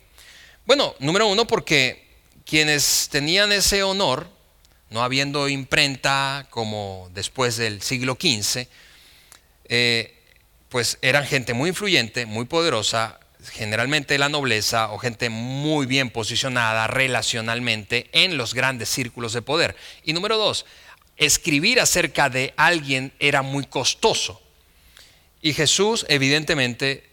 Bueno, 0.65 0.95
número 1.01 1.27
uno, 1.27 1.47
porque 1.47 2.03
quienes 2.47 3.11
tenían 3.11 3.53
ese 3.53 3.83
honor, 3.83 4.27
no 4.89 5.03
habiendo 5.03 5.51
imprenta 5.51 6.47
como 6.49 7.11
después 7.13 7.59
del 7.59 7.83
siglo 7.83 8.17
XV, 8.19 8.69
eh, 9.67 10.19
pues 10.71 10.97
eran 11.03 11.27
gente 11.27 11.53
muy 11.53 11.69
influyente, 11.69 12.25
muy 12.25 12.47
poderosa, 12.47 13.21
generalmente 13.53 14.17
la 14.17 14.31
nobleza 14.31 14.91
o 14.93 14.97
gente 14.97 15.29
muy 15.29 15.85
bien 15.85 16.09
posicionada 16.09 16.87
relacionalmente 16.87 18.09
en 18.13 18.39
los 18.39 18.55
grandes 18.55 18.89
círculos 18.89 19.35
de 19.35 19.43
poder. 19.43 19.77
Y 20.05 20.15
número 20.15 20.39
dos, 20.39 20.65
escribir 21.17 21.81
acerca 21.81 22.29
de 22.29 22.55
alguien 22.57 23.13
era 23.19 23.43
muy 23.43 23.67
costoso. 23.67 24.41
Y 25.41 25.53
Jesús 25.53 26.07
evidentemente 26.09 27.09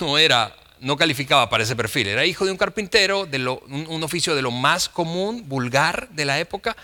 no 0.00 0.18
era, 0.18 0.54
no 0.80 0.96
calificaba 0.96 1.48
para 1.48 1.64
ese 1.64 1.76
perfil. 1.76 2.08
Era 2.08 2.26
hijo 2.26 2.44
de 2.44 2.50
un 2.50 2.58
carpintero, 2.58 3.26
de 3.26 3.38
un 3.46 4.02
oficio 4.02 4.34
de 4.34 4.42
lo 4.42 4.50
más 4.50 4.88
común, 4.88 5.48
vulgar 5.48 6.08
de 6.10 6.24
la 6.24 6.40
época. 6.40 6.76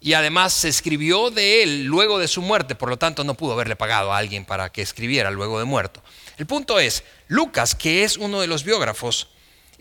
Y 0.00 0.14
además 0.14 0.54
se 0.54 0.68
escribió 0.68 1.30
de 1.30 1.62
él 1.62 1.84
luego 1.84 2.18
de 2.18 2.26
su 2.26 2.40
muerte, 2.40 2.74
por 2.74 2.88
lo 2.88 2.96
tanto 2.96 3.22
no 3.22 3.34
pudo 3.34 3.52
haberle 3.52 3.76
pagado 3.76 4.12
a 4.12 4.18
alguien 4.18 4.46
para 4.46 4.72
que 4.72 4.80
escribiera 4.80 5.30
luego 5.30 5.58
de 5.58 5.66
muerto. 5.66 6.02
El 6.38 6.46
punto 6.46 6.80
es, 6.80 7.04
Lucas, 7.28 7.74
que 7.74 8.02
es 8.02 8.16
uno 8.16 8.40
de 8.40 8.46
los 8.46 8.64
biógrafos, 8.64 9.28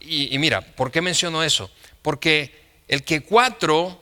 y, 0.02 0.38
mira, 0.40 0.62
¿por 0.62 0.92
qué 0.92 1.02
menciono 1.02 1.44
eso? 1.44 1.70
Porque 2.02 2.54
el 2.88 3.04
que 3.04 3.22
cuatro 3.22 4.02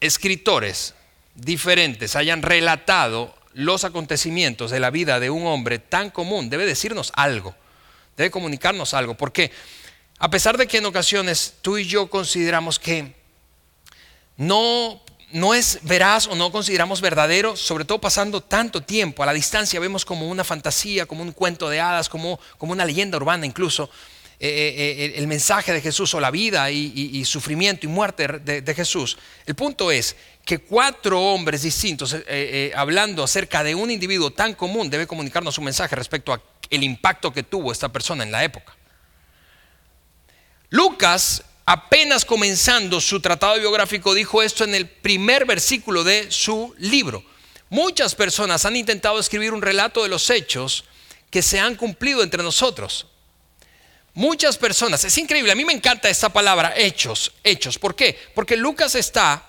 escritores 0.00 0.94
diferentes 1.38 2.16
hayan 2.16 2.42
relatado 2.42 3.34
los 3.54 3.84
acontecimientos 3.84 4.70
de 4.70 4.80
la 4.80 4.90
vida 4.90 5.20
de 5.20 5.30
un 5.30 5.46
hombre 5.46 5.78
tan 5.78 6.10
común 6.10 6.50
debe 6.50 6.66
decirnos 6.66 7.12
algo, 7.14 7.54
debe 8.16 8.30
comunicarnos 8.30 8.92
algo, 8.94 9.16
porque 9.16 9.50
a 10.18 10.30
pesar 10.30 10.58
de 10.58 10.66
que 10.66 10.78
en 10.78 10.86
ocasiones 10.86 11.54
tú 11.62 11.78
y 11.78 11.86
yo 11.86 12.10
consideramos 12.10 12.78
que 12.78 13.14
no 14.36 15.00
no 15.30 15.52
es 15.52 15.80
veraz 15.82 16.26
o 16.26 16.34
no 16.34 16.50
consideramos 16.50 17.00
verdadero, 17.00 17.54
sobre 17.54 17.84
todo 17.84 18.00
pasando 18.00 18.42
tanto 18.42 18.82
tiempo 18.82 19.22
a 19.22 19.26
la 19.26 19.34
distancia, 19.34 19.78
vemos 19.78 20.04
como 20.06 20.26
una 20.26 20.42
fantasía, 20.42 21.04
como 21.04 21.22
un 21.22 21.32
cuento 21.32 21.68
de 21.68 21.80
hadas, 21.80 22.08
como, 22.08 22.40
como 22.56 22.72
una 22.72 22.86
leyenda 22.86 23.18
urbana 23.18 23.44
incluso, 23.44 23.90
eh, 24.40 24.48
eh, 24.48 25.04
eh, 25.04 25.12
el 25.16 25.26
mensaje 25.26 25.72
de 25.72 25.80
Jesús 25.80 26.14
o 26.14 26.20
la 26.20 26.30
vida 26.30 26.70
y, 26.70 27.24
sufrimiento 27.24 27.86
y 27.86 27.88
muerte 27.88 28.28
de, 28.28 28.74
Jesús. 28.74 29.18
El 29.46 29.56
punto 29.56 29.90
es 29.90 30.14
que 30.44 30.58
cuatro 30.58 31.20
hombres 31.20 31.62
distintos, 31.62 32.14
hablando 32.74 33.24
acerca 33.24 33.64
de 33.64 33.74
un 33.74 33.90
individuo 33.90 34.30
tan 34.30 34.54
común, 34.54 34.90
debe 34.90 35.06
comunicarnos 35.06 35.58
un 35.58 35.64
mensaje 35.64 35.96
respecto 35.96 36.32
al 36.32 36.42
impacto 36.70 37.32
que 37.32 37.42
tuvo 37.42 37.72
esta 37.72 37.88
persona 37.88 38.22
en 38.22 38.30
la 38.30 38.44
época. 38.44 38.76
Lucas 40.70 41.42
apenas 41.64 42.24
comenzando 42.24 43.00
su 43.00 43.20
tratado 43.20 43.58
biográfico, 43.58 44.14
dijo 44.14 44.42
esto 44.42 44.64
en 44.64 44.74
el 44.74 44.88
primer 44.88 45.46
versículo 45.46 46.04
de 46.04 46.30
su 46.30 46.74
libro. 46.78 47.24
Muchas 47.70 48.14
personas 48.14 48.64
han 48.64 48.76
intentado 48.76 49.18
escribir 49.18 49.52
un 49.52 49.60
relato 49.60 50.02
de 50.02 50.08
los 50.08 50.30
hechos 50.30 50.84
que 51.30 51.42
se 51.42 51.58
han 51.58 51.74
cumplido 51.74 52.22
entre 52.22 52.42
nosotros. 52.42 53.06
Muchas 54.18 54.58
personas, 54.58 55.04
es 55.04 55.16
increíble, 55.16 55.52
a 55.52 55.54
mí 55.54 55.64
me 55.64 55.72
encanta 55.72 56.10
esta 56.10 56.28
palabra, 56.28 56.74
hechos, 56.76 57.30
hechos. 57.44 57.78
¿Por 57.78 57.94
qué? 57.94 58.18
Porque 58.34 58.56
Lucas 58.56 58.96
está 58.96 59.48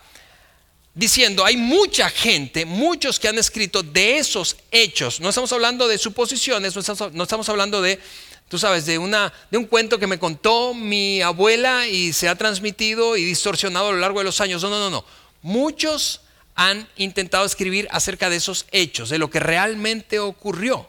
diciendo, 0.93 1.43
hay 1.43 1.57
mucha 1.57 2.07
gente, 2.07 2.65
muchos 2.65 3.19
que 3.19 3.27
han 3.27 3.39
escrito 3.39 3.81
de 3.81 4.19
esos 4.19 4.57
hechos. 4.69 5.21
No 5.21 5.29
estamos 5.29 5.51
hablando 5.53 5.87
de 5.87 5.97
suposiciones, 5.97 6.75
no 6.75 6.81
estamos, 6.81 7.11
no 7.13 7.23
estamos 7.23 7.49
hablando 7.49 7.81
de 7.81 7.99
tú 8.47 8.59
sabes, 8.59 8.85
de, 8.85 8.99
una, 8.99 9.33
de 9.49 9.57
un 9.57 9.65
cuento 9.65 9.97
que 9.97 10.05
me 10.05 10.19
contó 10.19 10.75
mi 10.75 11.19
abuela 11.23 11.87
y 11.87 12.13
se 12.13 12.29
ha 12.29 12.35
transmitido 12.35 13.17
y 13.17 13.25
distorsionado 13.25 13.89
a 13.89 13.91
lo 13.93 13.97
largo 13.97 14.19
de 14.19 14.25
los 14.25 14.39
años. 14.39 14.61
No, 14.61 14.69
no, 14.69 14.77
no, 14.77 14.91
no. 14.91 15.05
Muchos 15.41 16.21
han 16.53 16.87
intentado 16.95 17.43
escribir 17.43 17.87
acerca 17.89 18.29
de 18.29 18.35
esos 18.35 18.67
hechos, 18.69 19.09
de 19.09 19.17
lo 19.17 19.31
que 19.31 19.39
realmente 19.39 20.19
ocurrió. 20.19 20.87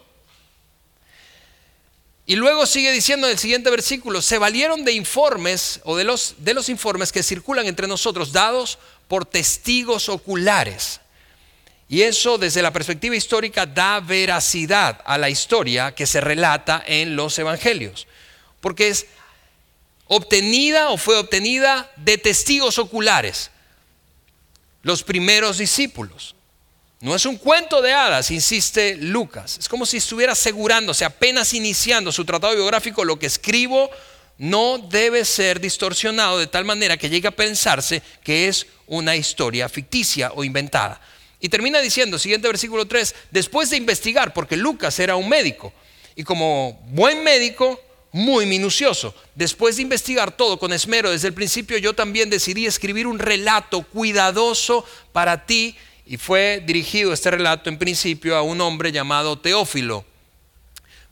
Y 2.30 2.36
luego 2.36 2.64
sigue 2.64 2.92
diciendo 2.92 3.26
en 3.26 3.32
el 3.32 3.40
siguiente 3.40 3.70
versículo, 3.70 4.22
se 4.22 4.38
valieron 4.38 4.84
de 4.84 4.92
informes 4.92 5.80
o 5.82 5.96
de 5.96 6.04
los, 6.04 6.36
de 6.38 6.54
los 6.54 6.68
informes 6.68 7.10
que 7.10 7.24
circulan 7.24 7.66
entre 7.66 7.88
nosotros 7.88 8.30
dados 8.30 8.78
por 9.08 9.26
testigos 9.26 10.08
oculares 10.08 11.00
y 11.88 12.02
eso 12.02 12.38
desde 12.38 12.62
la 12.62 12.72
perspectiva 12.72 13.16
histórica 13.16 13.66
da 13.66 13.98
veracidad 13.98 15.02
a 15.04 15.18
la 15.18 15.28
historia 15.28 15.92
que 15.92 16.06
se 16.06 16.20
relata 16.20 16.80
en 16.86 17.16
los 17.16 17.36
evangelios, 17.36 18.06
porque 18.60 18.86
es 18.86 19.06
obtenida 20.06 20.90
o 20.90 20.98
fue 20.98 21.18
obtenida 21.18 21.90
de 21.96 22.16
testigos 22.16 22.78
oculares, 22.78 23.50
los 24.84 25.02
primeros 25.02 25.58
discípulos. 25.58 26.36
No 27.00 27.14
es 27.14 27.24
un 27.24 27.38
cuento 27.38 27.80
de 27.80 27.94
hadas, 27.94 28.30
insiste 28.30 28.94
Lucas. 28.96 29.56
Es 29.58 29.70
como 29.70 29.86
si 29.86 29.96
estuviera 29.96 30.34
asegurándose, 30.34 31.06
apenas 31.06 31.54
iniciando 31.54 32.12
su 32.12 32.26
tratado 32.26 32.54
biográfico, 32.54 33.06
lo 33.06 33.18
que 33.18 33.24
escribo 33.24 33.90
no 34.36 34.76
debe 34.76 35.24
ser 35.24 35.60
distorsionado 35.60 36.38
de 36.38 36.46
tal 36.46 36.66
manera 36.66 36.98
que 36.98 37.08
llegue 37.08 37.28
a 37.28 37.30
pensarse 37.30 38.02
que 38.22 38.48
es 38.48 38.66
una 38.86 39.16
historia 39.16 39.66
ficticia 39.70 40.32
o 40.34 40.44
inventada. 40.44 41.00
Y 41.40 41.48
termina 41.48 41.80
diciendo, 41.80 42.18
siguiente 42.18 42.48
versículo 42.48 42.86
3, 42.86 43.14
después 43.30 43.70
de 43.70 43.78
investigar, 43.78 44.34
porque 44.34 44.58
Lucas 44.58 44.98
era 44.98 45.16
un 45.16 45.28
médico, 45.28 45.72
y 46.16 46.22
como 46.22 46.82
buen 46.88 47.24
médico, 47.24 47.80
muy 48.12 48.44
minucioso, 48.44 49.14
después 49.34 49.76
de 49.76 49.82
investigar 49.82 50.36
todo 50.36 50.58
con 50.58 50.72
esmero 50.72 51.10
desde 51.10 51.28
el 51.28 51.34
principio, 51.34 51.78
yo 51.78 51.94
también 51.94 52.28
decidí 52.28 52.66
escribir 52.66 53.06
un 53.06 53.18
relato 53.18 53.82
cuidadoso 53.84 54.84
para 55.12 55.46
ti, 55.46 55.76
y 56.10 56.16
fue 56.16 56.60
dirigido 56.66 57.12
este 57.12 57.30
relato 57.30 57.70
en 57.70 57.78
principio 57.78 58.36
a 58.36 58.42
un 58.42 58.60
hombre 58.60 58.90
llamado 58.90 59.38
Teófilo, 59.38 60.04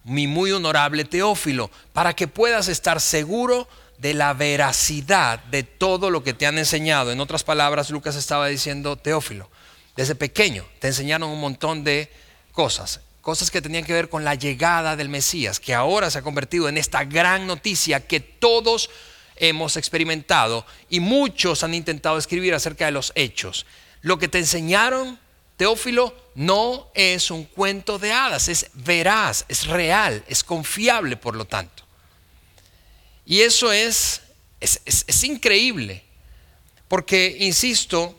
mi 0.03 0.27
muy 0.27 0.51
honorable 0.51 1.05
Teófilo, 1.05 1.71
para 1.93 2.17
que 2.17 2.27
puedas 2.27 2.67
estar 2.67 3.01
seguro 3.01 3.69
de 3.99 4.13
la 4.13 4.35
veracidad 4.35 5.39
de 5.45 5.63
todo 5.63 6.11
lo 6.11 6.25
que 6.25 6.35
te 6.35 6.49
han 6.49 6.59
enseñado. 6.59 7.13
En 7.13 7.21
otras 7.21 7.45
palabras, 7.45 7.91
Lucas 7.91 8.17
estaba 8.17 8.49
diciendo, 8.49 8.97
Teófilo, 8.97 9.49
desde 9.95 10.17
pequeño 10.17 10.65
te 10.81 10.89
enseñaron 10.89 11.31
un 11.31 11.41
montón 11.41 11.85
de 11.85 12.11
cosas, 12.51 12.99
cosas 13.21 13.53
que 13.53 13.63
tenían 13.63 13.85
que 13.85 13.93
ver 13.93 14.09
con 14.09 14.25
la 14.25 14.35
llegada 14.35 14.97
del 14.97 15.09
Mesías, 15.09 15.61
que 15.61 15.75
ahora 15.75 16.11
se 16.11 16.19
ha 16.19 16.23
convertido 16.23 16.69
en 16.69 16.77
esta 16.77 17.05
gran 17.05 17.47
noticia 17.47 18.05
que 18.05 18.19
todos 18.19 18.91
hemos 19.37 19.77
experimentado 19.77 20.67
y 20.91 20.99
muchos 20.99 21.63
han 21.63 21.75
intentado 21.75 22.19
escribir 22.19 22.53
acerca 22.53 22.87
de 22.87 22.91
los 22.91 23.13
hechos. 23.15 23.65
Lo 24.03 24.19
que 24.19 24.29
te 24.29 24.39
enseñaron, 24.39 25.19
Teófilo, 25.57 26.15
no 26.35 26.91
es 26.95 27.31
un 27.31 27.45
cuento 27.45 27.99
de 27.99 28.13
hadas, 28.13 28.49
es 28.49 28.71
veraz, 28.75 29.45
es 29.49 29.67
real, 29.67 30.25
es 30.29 30.45
confiable 30.45 31.17
por 31.17 31.35
lo 31.35 31.45
tanto. 31.45 31.83
Y 33.27 33.43
eso 33.43 33.73
es, 33.73 34.23
es, 34.61 35.25
increíble, 35.25 36.03
porque, 36.89 37.37
insisto, 37.41 38.19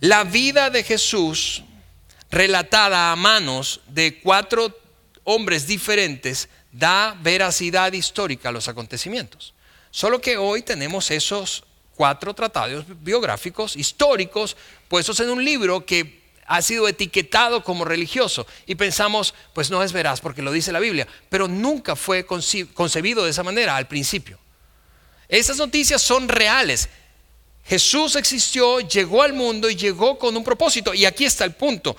la 0.00 0.22
vida 0.24 0.70
de 0.70 0.84
Jesús, 0.84 1.64
relatada 2.30 3.10
a 3.10 3.16
manos 3.16 3.80
de 3.88 4.20
cuatro 4.20 4.78
hombres 5.24 5.66
diferentes, 5.66 6.48
da 6.70 7.16
veracidad 7.20 7.92
histórica 7.92 8.50
a 8.50 8.52
los 8.52 8.68
acontecimientos. 8.68 9.54
Solo 9.90 10.20
que 10.20 10.36
hoy 10.36 10.62
tenemos 10.62 11.10
esos 11.10 11.64
cuatro 11.96 12.34
tratados 12.34 12.84
biográficos 13.02 13.74
históricos 13.74 14.56
puestos 14.88 15.18
en 15.20 15.30
un 15.30 15.44
libro 15.44 15.84
que 15.84 16.24
ha 16.46 16.62
sido 16.62 16.86
etiquetado 16.86 17.64
como 17.64 17.84
religioso 17.84 18.46
y 18.66 18.76
pensamos, 18.76 19.34
pues 19.52 19.70
no 19.70 19.82
es 19.82 19.92
veraz 19.92 20.20
porque 20.20 20.42
lo 20.42 20.52
dice 20.52 20.70
la 20.70 20.78
Biblia, 20.78 21.08
pero 21.28 21.48
nunca 21.48 21.96
fue 21.96 22.24
concebido 22.24 23.24
de 23.24 23.30
esa 23.30 23.42
manera 23.42 23.76
al 23.76 23.88
principio. 23.88 24.38
Esas 25.28 25.56
noticias 25.56 26.00
son 26.00 26.28
reales, 26.28 26.88
Jesús 27.68 28.14
existió, 28.14 28.80
llegó 28.80 29.22
al 29.22 29.32
mundo 29.32 29.68
y 29.68 29.74
llegó 29.74 30.18
con 30.18 30.36
un 30.36 30.44
propósito. 30.44 30.94
Y 30.94 31.04
aquí 31.04 31.24
está 31.24 31.44
el 31.44 31.54
punto. 31.54 31.96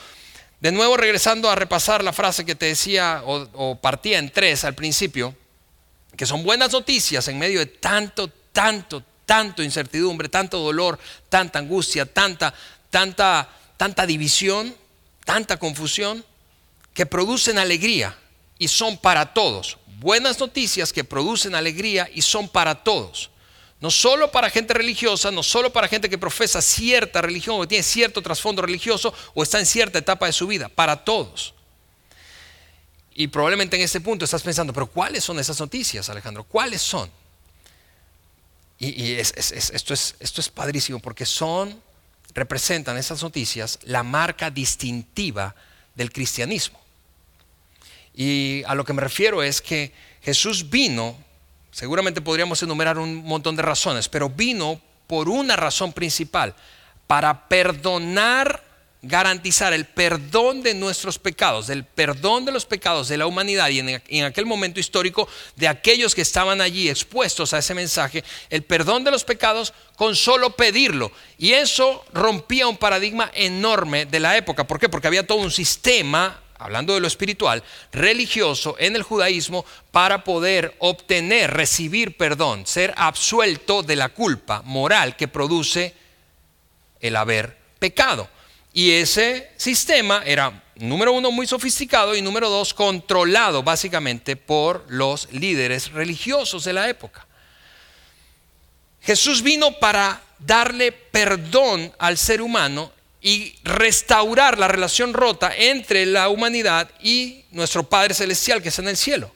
De 0.61 0.71
nuevo 0.71 0.95
regresando 0.97 1.49
a 1.49 1.55
repasar 1.55 2.03
la 2.03 2.13
frase 2.13 2.45
que 2.45 2.55
te 2.55 2.67
decía 2.67 3.21
o, 3.25 3.77
partía 3.79 4.17
en 4.17 4.31
tres 4.31 4.63
al 4.63 4.75
principio, 4.75 5.35
que 6.15 6.25
son 6.25 6.43
buenas 6.43 6.71
noticias 6.71 7.27
en 7.27 7.37
medio 7.37 7.59
de 7.59 7.67
tanto, 7.67 8.29
tanto, 8.51 9.03
tanto 9.27 9.61
incertidumbre, 9.61 10.29
tanto 10.29 10.57
dolor, 10.57 10.97
tanta 11.29 11.59
angustia, 11.59 12.05
tanta, 12.05 12.53
tanta, 12.89 13.47
tanta 13.75 14.07
división, 14.07 14.73
tanta 15.25 15.57
confusión, 15.57 16.25
que 16.93 17.05
producen 17.05 17.59
alegría 17.59 18.17
y 18.57 18.69
son 18.69 18.97
para 18.97 19.33
todos. 19.33 19.77
Buenas 19.99 20.39
noticias 20.39 20.93
que 20.93 21.03
producen 21.03 21.55
alegría 21.55 22.09
y 22.13 22.21
son 22.21 22.47
para 22.47 22.73
todos. 22.83 23.29
No 23.81 23.91
solo 23.91 24.31
para 24.31 24.49
gente 24.49 24.73
religiosa, 24.73 25.29
no 25.29 25.43
solo 25.43 25.71
para 25.73 25.89
gente 25.89 26.09
que 26.09 26.17
profesa 26.17 26.61
cierta 26.61 27.21
religión 27.21 27.59
o 27.59 27.67
tiene 27.67 27.83
cierto 27.83 28.21
trasfondo 28.21 28.61
religioso 28.61 29.13
o 29.35 29.43
está 29.43 29.59
en 29.59 29.65
cierta 29.65 29.99
etapa 29.99 30.25
de 30.25 30.33
su 30.33 30.47
vida, 30.47 30.69
para 30.69 31.03
todos. 31.03 31.53
Y 33.13 33.27
probablemente 33.27 33.75
en 33.75 33.83
este 33.83 33.99
punto 33.99 34.23
estás 34.23 34.41
pensando, 34.41 34.71
pero 34.71 34.87
¿cuáles 34.87 35.23
son 35.23 35.37
esas 35.37 35.59
noticias, 35.59 36.09
Alejandro? 36.09 36.45
¿Cuáles 36.45 36.81
son? 36.81 37.11
Y, 38.79 39.13
esto, 39.13 39.93
es, 39.93 40.15
esto 40.19 40.41
es 40.41 40.49
padrísimo 40.49 40.99
porque 40.99 41.25
son, 41.25 41.81
representan 42.33 42.97
esas 42.97 43.23
noticias 43.23 43.79
la 43.83 44.03
marca 44.03 44.51
distintiva 44.51 45.55
del 45.95 46.11
cristianismo. 46.11 46.79
Y 48.13 48.63
a 48.65 48.75
lo 48.75 48.83
que 48.83 48.93
me 48.93 49.01
refiero 49.01 49.43
es 49.43 49.61
que 49.61 49.91
Jesús 50.21 50.69
vino, 50.69 51.15
seguramente 51.71 52.21
podríamos 52.21 52.61
enumerar 52.63 52.97
un 52.97 53.15
montón 53.23 53.55
de 53.55 53.61
razones, 53.61 54.09
pero 54.09 54.29
vino 54.29 54.81
por 55.07 55.29
una 55.29 55.55
razón 55.55 55.93
principal, 55.93 56.55
para 57.07 57.47
perdonar 57.47 58.63
garantizar 59.01 59.73
el 59.73 59.85
perdón 59.85 60.63
de 60.63 60.73
nuestros 60.73 61.19
pecados, 61.19 61.69
el 61.69 61.85
perdón 61.85 62.45
de 62.45 62.51
los 62.51 62.65
pecados 62.65 63.07
de 63.07 63.17
la 63.17 63.27
humanidad 63.27 63.69
y 63.69 63.79
en, 63.79 64.25
aquel 64.25 64.45
momento 64.45 64.79
histórico 64.79 65.27
de 65.55 65.67
aquellos 65.67 66.15
que 66.15 66.21
estaban 66.21 66.61
allí 66.61 66.89
expuestos 66.89 67.53
a 67.53 67.59
ese 67.59 67.75
mensaje, 67.75 68.23
el 68.49 68.63
perdón 68.63 69.03
de 69.03 69.11
los 69.11 69.23
pecados 69.23 69.73
con 69.95 70.15
solo 70.15 70.55
pedirlo. 70.55 71.11
Y 71.37 71.53
eso 71.53 72.03
rompía 72.11 72.67
un 72.67 72.77
paradigma 72.77 73.31
enorme 73.33 74.05
de 74.05 74.19
la 74.19 74.35
época. 74.35 74.65
¿Por 74.65 74.79
qué? 74.79 74.89
Porque 74.89 75.07
había 75.07 75.27
todo 75.27 75.39
un 75.39 75.51
sistema 75.51 76.41
hablando 76.59 76.95
de 76.95 76.99
lo 76.99 77.07
espiritual, 77.07 77.63
religioso 77.91 78.75
en 78.79 78.95
el 78.95 79.03
judaísmo 79.03 79.63
para 79.91 80.23
poder 80.23 80.75
obtener, 80.79 81.53
recibir 81.53 82.17
perdón, 82.17 82.65
ser 82.65 82.95
absuelto 82.97 83.83
de 83.83 83.95
la 83.95 84.09
culpa 84.09 84.63
moral 84.65 85.15
que 85.15 85.27
produce 85.27 85.93
el 86.99 87.15
haber 87.15 87.55
pecado. 87.77 88.27
Y 88.77 88.91
ese 88.91 89.49
sistema 89.57 90.21
era, 90.23 90.63
número 90.75 91.11
uno, 91.11 91.31
muy 91.31 91.47
sofisticado 91.47 92.15
y 92.15 92.21
número 92.21 92.47
dos, 92.47 92.75
controlado 92.75 93.63
básicamente 93.63 94.35
por 94.35 94.85
los 94.87 95.29
líderes 95.31 95.91
religiosos 95.91 96.63
de 96.63 96.73
la 96.73 96.87
época. 96.87 97.25
Jesús 99.01 99.41
vino 99.41 99.79
para 99.79 100.21
darle 100.37 100.91
perdón 100.91 101.91
al 101.97 102.19
ser 102.19 102.39
humano 102.39 102.91
y 103.19 103.55
restaurar 103.63 104.59
la 104.59 104.67
relación 104.67 105.11
rota 105.11 105.51
entre 105.57 106.05
la 106.05 106.29
humanidad 106.29 106.87
y 107.01 107.45
nuestro 107.49 107.81
Padre 107.81 108.13
Celestial 108.13 108.61
que 108.61 108.69
está 108.69 108.83
en 108.83 108.89
el 108.89 108.97
cielo. 108.97 109.33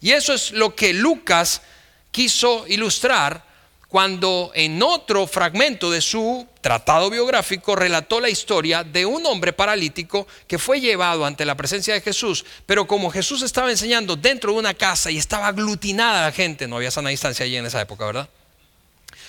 Y 0.00 0.10
eso 0.10 0.32
es 0.32 0.50
lo 0.50 0.74
que 0.74 0.92
Lucas 0.92 1.62
quiso 2.10 2.66
ilustrar 2.66 3.46
cuando 3.94 4.50
en 4.56 4.82
otro 4.82 5.24
fragmento 5.28 5.88
de 5.88 6.00
su 6.00 6.48
tratado 6.60 7.10
biográfico 7.10 7.76
relató 7.76 8.18
la 8.18 8.28
historia 8.28 8.82
de 8.82 9.06
un 9.06 9.24
hombre 9.24 9.52
paralítico 9.52 10.26
que 10.48 10.58
fue 10.58 10.80
llevado 10.80 11.24
ante 11.24 11.44
la 11.44 11.54
presencia 11.54 11.94
de 11.94 12.00
Jesús, 12.00 12.44
pero 12.66 12.88
como 12.88 13.08
Jesús 13.08 13.42
estaba 13.42 13.70
enseñando 13.70 14.16
dentro 14.16 14.52
de 14.52 14.58
una 14.58 14.74
casa 14.74 15.12
y 15.12 15.18
estaba 15.18 15.46
aglutinada 15.46 16.22
la 16.24 16.32
gente, 16.32 16.66
no 16.66 16.74
había 16.74 16.90
sana 16.90 17.10
distancia 17.10 17.44
allí 17.44 17.56
en 17.56 17.66
esa 17.66 17.80
época, 17.80 18.04
¿verdad? 18.04 18.28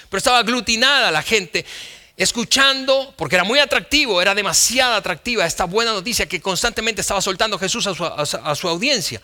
Pero 0.09 0.17
estaba 0.17 0.39
aglutinada 0.39 1.11
la 1.11 1.21
gente 1.21 1.63
escuchando, 2.17 3.13
porque 3.17 3.35
era 3.35 3.43
muy 3.43 3.59
atractivo, 3.59 4.19
era 4.19 4.33
demasiado 4.33 4.95
atractiva 4.95 5.45
esta 5.45 5.65
buena 5.65 5.93
noticia 5.93 6.27
que 6.27 6.41
constantemente 6.41 7.01
estaba 7.01 7.21
soltando 7.21 7.59
Jesús 7.59 7.85
a 7.85 7.93
su, 7.93 8.03
a 8.03 8.55
su 8.55 8.67
audiencia. 8.67 9.21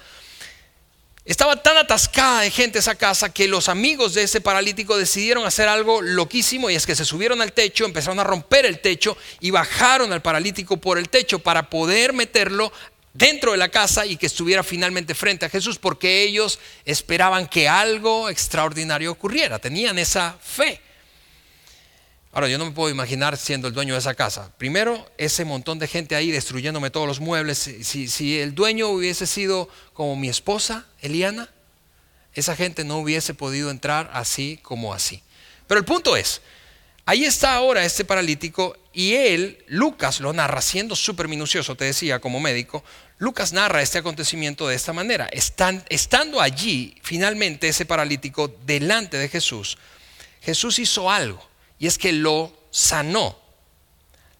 Estaba 1.23 1.61
tan 1.61 1.77
atascada 1.77 2.41
de 2.41 2.49
gente 2.49 2.79
esa 2.79 2.95
casa 2.95 3.31
que 3.31 3.47
los 3.47 3.69
amigos 3.69 4.15
de 4.15 4.23
ese 4.23 4.41
paralítico 4.41 4.97
decidieron 4.97 5.45
hacer 5.45 5.67
algo 5.67 6.01
loquísimo 6.01 6.69
y 6.69 6.75
es 6.75 6.87
que 6.87 6.95
se 6.95 7.05
subieron 7.05 7.43
al 7.43 7.53
techo, 7.53 7.85
empezaron 7.85 8.19
a 8.19 8.23
romper 8.23 8.65
el 8.65 8.79
techo 8.79 9.15
y 9.39 9.51
bajaron 9.51 10.11
al 10.11 10.23
paralítico 10.23 10.77
por 10.77 10.97
el 10.97 11.09
techo 11.09 11.37
para 11.37 11.69
poder 11.69 12.13
meterlo 12.13 12.73
dentro 13.13 13.51
de 13.51 13.59
la 13.59 13.69
casa 13.69 14.07
y 14.07 14.17
que 14.17 14.25
estuviera 14.25 14.63
finalmente 14.63 15.13
frente 15.13 15.45
a 15.45 15.49
Jesús 15.49 15.77
porque 15.77 16.23
ellos 16.23 16.57
esperaban 16.85 17.47
que 17.47 17.69
algo 17.69 18.27
extraordinario 18.27 19.11
ocurriera, 19.11 19.59
tenían 19.59 19.99
esa 19.99 20.35
fe. 20.41 20.81
Ahora, 22.33 22.47
yo 22.47 22.57
no 22.57 22.65
me 22.65 22.71
puedo 22.71 22.89
imaginar 22.89 23.35
siendo 23.35 23.67
el 23.67 23.73
dueño 23.73 23.93
de 23.93 23.99
esa 23.99 24.13
casa. 24.13 24.53
Primero, 24.57 25.05
ese 25.17 25.43
montón 25.43 25.79
de 25.79 25.87
gente 25.87 26.15
ahí 26.15 26.31
destruyéndome 26.31 26.89
todos 26.89 27.05
los 27.05 27.19
muebles. 27.19 27.57
Si, 27.57 28.39
el 28.39 28.55
dueño 28.55 28.87
hubiese 28.87 29.27
sido 29.27 29.67
como 29.93 30.15
mi 30.15 30.29
esposa, 30.29 30.85
Eliana, 31.01 31.49
esa 32.33 32.55
gente 32.55 32.85
no 32.85 32.99
hubiese 32.99 33.33
podido 33.33 33.69
entrar 33.69 34.09
así 34.13 34.57
como 34.61 34.93
así. 34.93 35.21
Pero 35.67 35.79
el 35.79 35.85
punto 35.85 36.15
es, 36.15 36.41
ahí 37.05 37.25
está 37.25 37.53
ahora 37.53 37.83
este 37.83 38.05
paralítico 38.05 38.77
y 38.93 39.15
él, 39.15 39.61
Lucas, 39.67 40.21
lo 40.21 40.31
narra 40.31 40.61
siendo 40.61 40.95
súper 40.95 41.27
minucioso, 41.27 41.75
te 41.75 41.83
decía, 41.83 42.19
como 42.19 42.39
médico. 42.39 42.81
Lucas 43.17 43.51
narra 43.51 43.81
este 43.81 43.97
acontecimiento 43.97 44.69
de 44.69 44.75
esta 44.75 44.93
manera. 44.93 45.29
estando 45.89 46.39
allí, 46.39 46.95
finalmente, 47.03 47.67
ese 47.67 47.85
paralítico 47.85 48.47
delante 48.65 49.17
de 49.17 49.27
Jesús, 49.27 49.77
Jesús 50.41 50.79
hizo 50.79 51.11
algo 51.11 51.50
y 51.81 51.87
es 51.87 51.97
que 51.97 52.11
lo 52.13 52.53
sanó. 52.69 53.35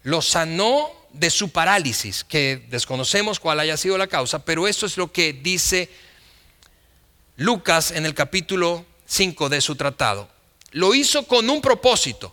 Lo 0.04 0.22
sanó 0.22 0.92
de 1.12 1.32
su 1.32 1.50
parálisis, 1.50 2.24
que 2.24 2.68
desconocemos 2.70 3.40
cuál 3.40 3.60
haya 3.60 3.78
sido 3.78 3.98
la 3.98 4.06
causa, 4.06 4.46
pero 4.46 4.68
esto 4.68 4.86
es 4.86 4.96
lo 4.96 5.12
que 5.12 5.34
dice 5.34 5.90
Lucas 7.38 7.90
en 7.90 8.06
el 8.06 8.14
capítulo 8.14 8.86
5 9.08 9.50
de 9.50 9.60
su 9.60 9.76
tratado. 9.76 10.30
Lo 10.70 10.94
hizo 10.94 11.26
con 11.26 11.50
un 11.50 11.62
propósito. 11.62 12.32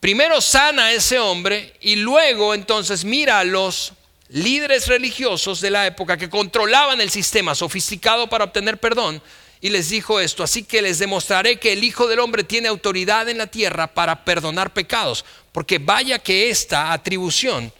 Primero 0.00 0.42
sana 0.42 0.86
a 0.86 0.92
ese 0.92 1.18
hombre 1.18 1.74
y 1.80 1.96
luego 1.96 2.52
entonces 2.52 3.06
mira 3.06 3.38
a 3.38 3.44
los 3.44 3.94
líderes 4.28 4.86
religiosos 4.86 5.62
de 5.62 5.70
la 5.70 5.86
época 5.86 6.18
que 6.18 6.28
controlaban 6.28 7.00
el 7.00 7.08
sistema 7.08 7.54
sofisticado 7.54 8.28
para 8.28 8.44
obtener 8.44 8.78
perdón 8.78 9.22
y 9.64 9.70
les 9.70 9.90
dijo 9.90 10.18
esto, 10.18 10.42
así 10.42 10.64
que 10.64 10.82
les 10.82 10.98
demostraré 10.98 11.60
que 11.60 11.72
el 11.72 11.84
Hijo 11.84 12.08
del 12.08 12.18
Hombre 12.18 12.42
tiene 12.42 12.66
autoridad 12.66 13.28
en 13.28 13.38
la 13.38 13.46
tierra 13.46 13.86
para 13.86 14.24
perdonar 14.24 14.72
pecados, 14.72 15.24
porque 15.52 15.78
vaya 15.78 16.18
que 16.18 16.50
esta 16.50 16.92
atribución, 16.92 17.72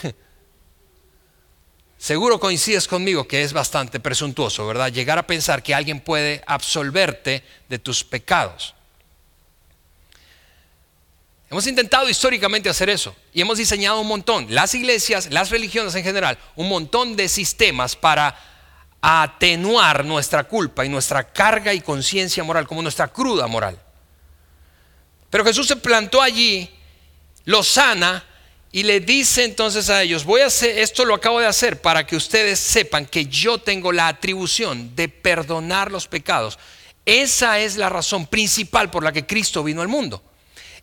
seguro 1.98 2.38
coincides 2.38 2.86
conmigo 2.86 3.26
que 3.26 3.42
es 3.42 3.52
bastante 3.52 3.98
presuntuoso, 3.98 4.64
¿verdad? 4.64 4.92
Llegar 4.92 5.18
a 5.18 5.26
pensar 5.26 5.60
que 5.60 5.74
alguien 5.74 5.98
puede 5.98 6.44
absolverte 6.46 7.42
de 7.68 7.80
tus 7.80 8.04
pecados. 8.04 8.72
Hemos 11.50 11.66
intentado 11.66 12.08
históricamente 12.08 12.68
hacer 12.68 12.90
eso 12.90 13.16
y 13.32 13.40
hemos 13.40 13.58
diseñado 13.58 14.00
un 14.00 14.06
montón, 14.06 14.46
las 14.50 14.72
iglesias, 14.76 15.32
las 15.32 15.50
religiones 15.50 15.96
en 15.96 16.04
general, 16.04 16.38
un 16.54 16.68
montón 16.68 17.16
de 17.16 17.28
sistemas 17.28 17.96
para 17.96 18.55
a 19.00 19.22
atenuar 19.22 20.04
nuestra 20.04 20.44
culpa 20.44 20.84
y 20.84 20.88
nuestra 20.88 21.32
carga 21.32 21.72
y 21.72 21.80
conciencia 21.80 22.42
moral, 22.44 22.66
como 22.66 22.82
nuestra 22.82 23.08
cruda 23.08 23.46
moral. 23.46 23.78
Pero 25.30 25.44
Jesús 25.44 25.66
se 25.66 25.76
plantó 25.76 26.22
allí, 26.22 26.70
lo 27.44 27.62
sana 27.62 28.24
y 28.72 28.82
le 28.82 29.00
dice 29.00 29.44
entonces 29.44 29.88
a 29.90 30.02
ellos, 30.02 30.24
voy 30.24 30.42
a 30.42 30.46
hacer, 30.46 30.78
esto 30.78 31.04
lo 31.04 31.14
acabo 31.14 31.40
de 31.40 31.46
hacer 31.46 31.80
para 31.80 32.06
que 32.06 32.16
ustedes 32.16 32.58
sepan 32.58 33.06
que 33.06 33.26
yo 33.26 33.58
tengo 33.58 33.92
la 33.92 34.08
atribución 34.08 34.94
de 34.94 35.08
perdonar 35.08 35.90
los 35.90 36.08
pecados. 36.08 36.58
Esa 37.04 37.60
es 37.60 37.76
la 37.76 37.88
razón 37.88 38.26
principal 38.26 38.90
por 38.90 39.04
la 39.04 39.12
que 39.12 39.26
Cristo 39.26 39.62
vino 39.62 39.80
al 39.80 39.88
mundo. 39.88 40.22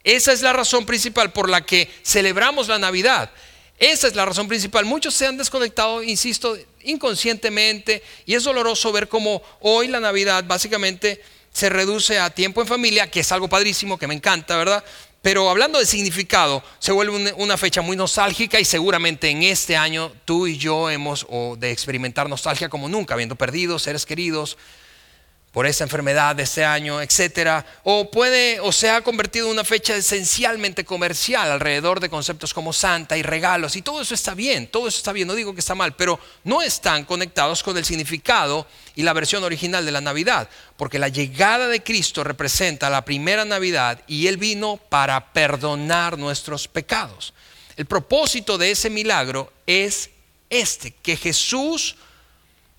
Esa 0.04 0.32
es 0.34 0.42
la 0.42 0.54
razón 0.54 0.86
principal 0.86 1.32
por 1.32 1.50
la 1.50 1.66
que 1.66 1.92
celebramos 2.04 2.68
la 2.68 2.80
Navidad. 2.80 3.32
Esa 3.78 4.08
es 4.08 4.16
la 4.16 4.26
razón 4.26 4.48
principal. 4.48 4.86
Muchos 4.86 5.14
se 5.14 5.28
han 5.28 5.38
desconectado, 5.38 6.02
insisto, 6.04 6.58
inconscientemente 6.84 8.04
y 8.26 8.36
es 8.36 8.44
doloroso 8.44 8.92
ver 8.92 9.08
cómo 9.08 9.42
hoy 9.62 9.88
la 9.88 10.00
Navidad 10.00 10.44
básicamente 10.48 11.22
se 11.52 11.70
reduce 11.70 12.20
a 12.20 12.30
tiempo 12.30 12.62
en 12.62 12.68
familia, 12.68 13.10
que 13.10 13.20
es 13.20 13.32
algo 13.32 13.48
padrísimo, 13.48 13.98
que 13.98 14.08
me 14.08 14.16
encanta, 14.16 14.58
¿verdad? 14.58 14.84
Pero 15.22 15.50
hablando 15.50 15.80
de 15.80 15.86
significado, 15.86 16.62
se 16.80 16.92
vuelve 16.92 17.34
una 17.38 17.58
fecha 17.58 17.82
muy 17.82 17.96
nostálgica 17.96 18.60
y 18.60 18.66
seguramente 18.66 19.30
en 19.30 19.44
este 19.44 19.78
año 19.78 20.12
tú 20.26 20.48
y 20.48 20.58
yo 20.58 20.90
hemos 20.90 21.26
de 21.58 21.72
experimentar 21.72 22.28
nostalgia 22.28 22.68
como 22.68 22.90
nunca, 22.90 23.14
habiendo 23.14 23.36
perdido 23.36 23.80
seres 23.80 24.06
queridos, 24.06 24.58
por 25.54 25.68
esa 25.68 25.84
enfermedad 25.84 26.36
de 26.36 26.44
este 26.44 26.66
año, 26.66 27.00
etcétera, 27.00 27.64
o 27.84 28.10
puede 28.10 28.60
o 28.60 28.72
se 28.72 28.90
ha 28.90 29.02
convertido 29.02 29.46
en 29.46 29.54
una 29.54 29.64
fecha 29.64 29.96
esencialmente 29.96 30.84
comercial 30.84 31.52
alrededor 31.52 32.00
de 32.00 32.10
conceptos 32.10 32.56
como 32.56 32.74
santa 32.74 33.16
y 33.18 33.22
regalos 33.22 33.76
y 33.76 33.84
todo 33.84 34.02
eso 34.02 34.16
está 34.16 34.34
bien, 34.34 34.66
todo 34.66 34.88
eso 34.88 34.98
está 34.98 35.14
bien, 35.14 35.28
no 35.28 35.36
digo 35.36 35.54
que 35.54 35.60
está 35.60 35.76
mal, 35.76 35.96
pero 35.96 36.20
no 36.44 36.64
están 36.64 37.06
conectados 37.06 37.62
con 37.62 37.78
el 37.78 37.86
significado 37.86 38.66
y 38.96 39.04
la 39.04 39.14
versión 39.14 39.44
original 39.44 39.86
de 39.86 39.92
la 39.92 40.02
Navidad, 40.02 40.50
porque 40.76 40.98
la 40.98 41.10
llegada 41.10 41.68
de 41.68 41.84
Cristo 41.84 42.24
representa 42.24 42.90
la 42.90 43.06
primera 43.06 43.46
Navidad 43.46 44.02
y 44.08 44.26
él 44.26 44.38
vino 44.38 44.78
para 44.90 45.34
perdonar 45.34 46.18
nuestros 46.18 46.68
pecados. 46.68 47.36
El 47.76 47.86
propósito 47.86 48.58
de 48.58 48.72
ese 48.72 48.90
milagro 48.90 49.54
es 49.68 50.10
este, 50.50 50.96
que 50.96 51.16
Jesús 51.16 51.96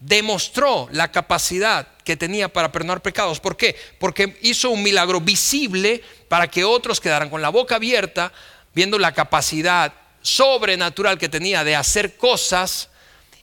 demostró 0.01 0.89
la 0.91 1.13
capacidad 1.13 1.94
que 2.05 2.17
tenía 2.17 2.53
para 2.53 2.71
perdonar 2.71 3.03
pecados. 3.03 3.41
¿Por 3.41 3.57
qué? 3.57 3.75
Porque 3.99 4.39
hizo 4.43 4.71
un 4.71 4.83
milagro 4.83 5.21
visible 5.21 6.03
para 6.29 6.49
que 6.49 6.65
otros 6.65 7.01
quedaran 7.01 7.31
con 7.31 7.43
la 7.43 7.49
boca 7.49 7.77
abierta, 7.77 8.33
viendo 8.75 8.99
la 8.99 9.13
capacidad 9.13 9.93
sobrenatural 10.23 11.19
que 11.19 11.29
tenía 11.29 11.65
de 11.65 11.77
hacer 11.77 12.17
cosas 12.17 12.91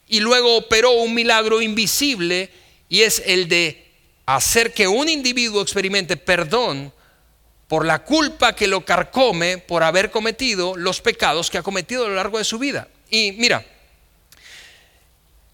y 0.08 0.20
luego 0.20 0.58
operó 0.58 0.92
un 0.92 1.14
milagro 1.14 1.62
invisible 1.62 2.50
y 2.90 3.02
es 3.02 3.22
el 3.26 3.48
de 3.48 3.88
hacer 4.26 4.74
que 4.74 4.88
un 4.88 5.10
individuo 5.10 5.62
experimente 5.62 6.18
perdón 6.18 6.94
por 7.68 7.86
la 7.86 8.04
culpa 8.04 8.54
que 8.54 8.68
lo 8.68 8.84
carcome 8.84 9.58
por 9.58 9.84
haber 9.84 10.12
cometido 10.12 10.76
los 10.76 11.00
pecados 11.02 11.50
que 11.50 11.58
ha 11.58 11.64
cometido 11.64 12.06
a 12.06 12.10
lo 12.10 12.16
largo 12.16 12.38
de 12.38 12.44
su 12.44 12.60
vida. 12.60 12.88
Y 13.10 13.32
mira, 13.34 13.66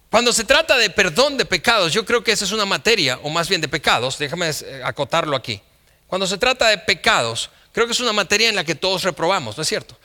cuando 0.10 0.32
se 0.32 0.44
trata 0.44 0.78
de 0.78 0.90
perdón 0.90 1.38
de 1.38 1.46
pecados, 1.46 1.92
yo 1.94 2.06
creo 2.06 2.24
que 2.24 2.32
esa 2.32 2.46
es 2.46 2.52
una 2.52 2.66
materia, 2.66 3.20
o 3.24 3.30
más 3.30 3.50
bien 3.50 3.62
de 3.62 3.68
pecados, 3.68 4.18
déjame 4.18 4.50
eh, 4.50 4.82
acotarlo 4.84 5.36
aquí. 5.36 5.62
Cuando 6.08 6.26
se 6.26 6.38
trata 6.38 6.68
de 6.68 6.78
pecados, 6.78 7.50
creo 7.74 7.86
que 7.86 7.92
es 7.92 8.00
una 8.00 8.14
materia 8.14 8.48
en 8.48 8.56
la 8.56 8.64
que 8.64 8.76
todos 8.76 9.04
reprobamos, 9.04 9.58
¿no 9.58 9.64
es 9.64 9.68
cierto? 9.68 9.98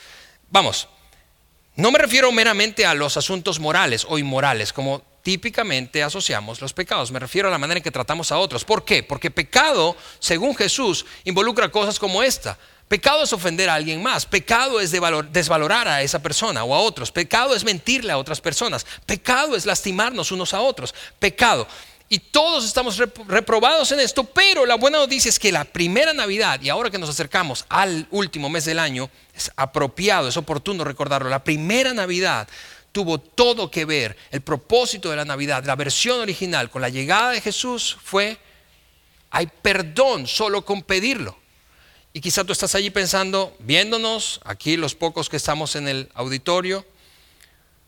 Vamos, 0.51 0.88
no 1.77 1.91
me 1.93 1.99
refiero 1.99 2.31
meramente 2.33 2.85
a 2.85 2.95
los 2.95 3.17
asuntos 3.17 3.61
morales 3.61 4.05
o 4.09 4.19
inmorales, 4.19 4.73
como 4.73 5.03
típicamente 5.23 6.03
asociamos 6.03 6.61
los 6.61 6.73
pecados. 6.73 7.12
Me 7.12 7.21
refiero 7.21 7.49
a 7.49 7.51
la 7.51 7.59
manera 7.59 7.79
en 7.79 7.85
que 7.85 7.91
tratamos 7.91 8.33
a 8.33 8.38
otros. 8.38 8.65
¿Por 8.65 8.85
qué? 8.85 9.03
Porque 9.03 9.31
pecado, 9.31 9.97
según 10.19 10.57
Jesús, 10.57 11.07
involucra 11.25 11.71
cosas 11.71 11.99
como 11.99 12.23
esta. 12.23 12.59
Pecado 12.88 13.23
es 13.23 13.33
ofender 13.33 13.71
a 13.71 13.75
alguien 13.75 14.03
más. 14.03 14.27
Pecado 14.27 14.81
es 14.81 14.90
desvalorar 14.90 15.88
a 15.88 16.03
esa 16.03 16.21
persona 16.21 16.64
o 16.64 16.75
a 16.75 16.81
otros. 16.81 17.11
Pecado 17.11 17.55
es 17.55 17.64
mentirle 17.64 18.12
a 18.12 18.18
otras 18.18 18.40
personas. 18.40 18.87
Pecado 19.07 19.57
es 19.57 19.64
lastimarnos 19.64 20.31
unos 20.31 20.53
a 20.53 20.61
otros. 20.61 20.95
Pecado. 21.18 21.66
Y 22.12 22.18
todos 22.18 22.66
estamos 22.66 22.99
reprobados 23.27 23.90
en 23.92 24.01
esto, 24.01 24.25
pero 24.25 24.66
la 24.66 24.75
buena 24.75 24.99
noticia 24.99 25.31
es 25.31 25.38
que 25.38 25.51
la 25.51 25.64
primera 25.64 26.12
Navidad, 26.12 26.61
y 26.61 26.68
ahora 26.68 26.90
que 26.90 26.99
nos 26.99 27.09
acercamos 27.09 27.64
al 27.71 28.07
último 28.11 28.51
mes 28.51 28.66
del 28.66 28.79
año, 28.79 29.09
es 29.35 29.51
apropiado, 29.57 30.29
es 30.29 30.37
oportuno 30.37 30.85
recordarlo, 30.85 31.31
la 31.31 31.42
primera 31.42 31.95
Navidad 31.95 32.47
tuvo 32.92 33.18
todo 33.18 33.71
que 33.71 33.87
ver, 33.87 34.14
el 34.31 34.42
propósito 34.42 35.09
de 35.09 35.16
la 35.16 35.25
Navidad, 35.25 35.64
la 35.64 35.75
versión 35.75 36.21
original 36.21 36.68
con 36.68 36.83
la 36.83 36.90
llegada 36.90 37.31
de 37.31 37.40
Jesús 37.40 37.97
fue, 38.05 38.37
hay 39.31 39.47
perdón 39.62 40.27
solo 40.27 40.66
con 40.66 40.83
pedirlo. 40.83 41.38
Y 42.12 42.20
quizá 42.20 42.44
tú 42.44 42.53
estás 42.53 42.75
allí 42.75 42.90
pensando, 42.90 43.57
viéndonos, 43.61 44.40
aquí 44.44 44.77
los 44.77 44.94
pocos 44.94 45.29
que 45.29 45.38
estamos 45.38 45.77
en 45.77 45.88
el 45.88 46.11
auditorio, 46.14 46.85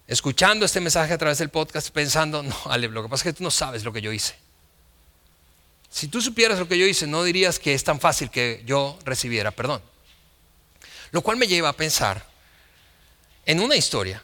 escuchando 0.07 0.65
este 0.65 0.81
mensaje 0.81 1.13
a 1.13 1.19
través 1.19 1.39
del 1.39 1.51
podcast, 1.51 1.91
pensando, 1.91 2.43
no, 2.43 2.57
Ale, 2.67 2.89
lo 2.89 3.03
que 3.03 3.09
pasa 3.09 3.29
es 3.29 3.35
que 3.35 3.39
tú 3.39 3.45
no 3.45 3.51
sabes 3.51 3.85
lo 3.85 3.93
que 3.93 4.01
yo 4.01 4.13
hice. 4.13 4.35
Si 5.91 6.09
tú 6.09 6.21
supieras 6.21 6.59
lo 6.59 6.67
que 6.67 6.79
yo 6.79 6.87
hice, 6.87 7.07
no 7.07 7.23
dirías 7.23 7.59
que 7.59 7.75
es 7.75 7.85
tan 7.85 8.01
fácil 8.01 8.31
que 8.31 8.63
yo 8.67 8.99
recibiera 9.05 9.51
perdón. 9.51 9.83
Lo 11.13 11.23
cual 11.23 11.37
me 11.37 11.47
lleva 11.47 11.69
a 11.69 11.75
pensar 11.75 12.27
en 13.47 13.61
una 13.61 13.77
historia 13.77 14.23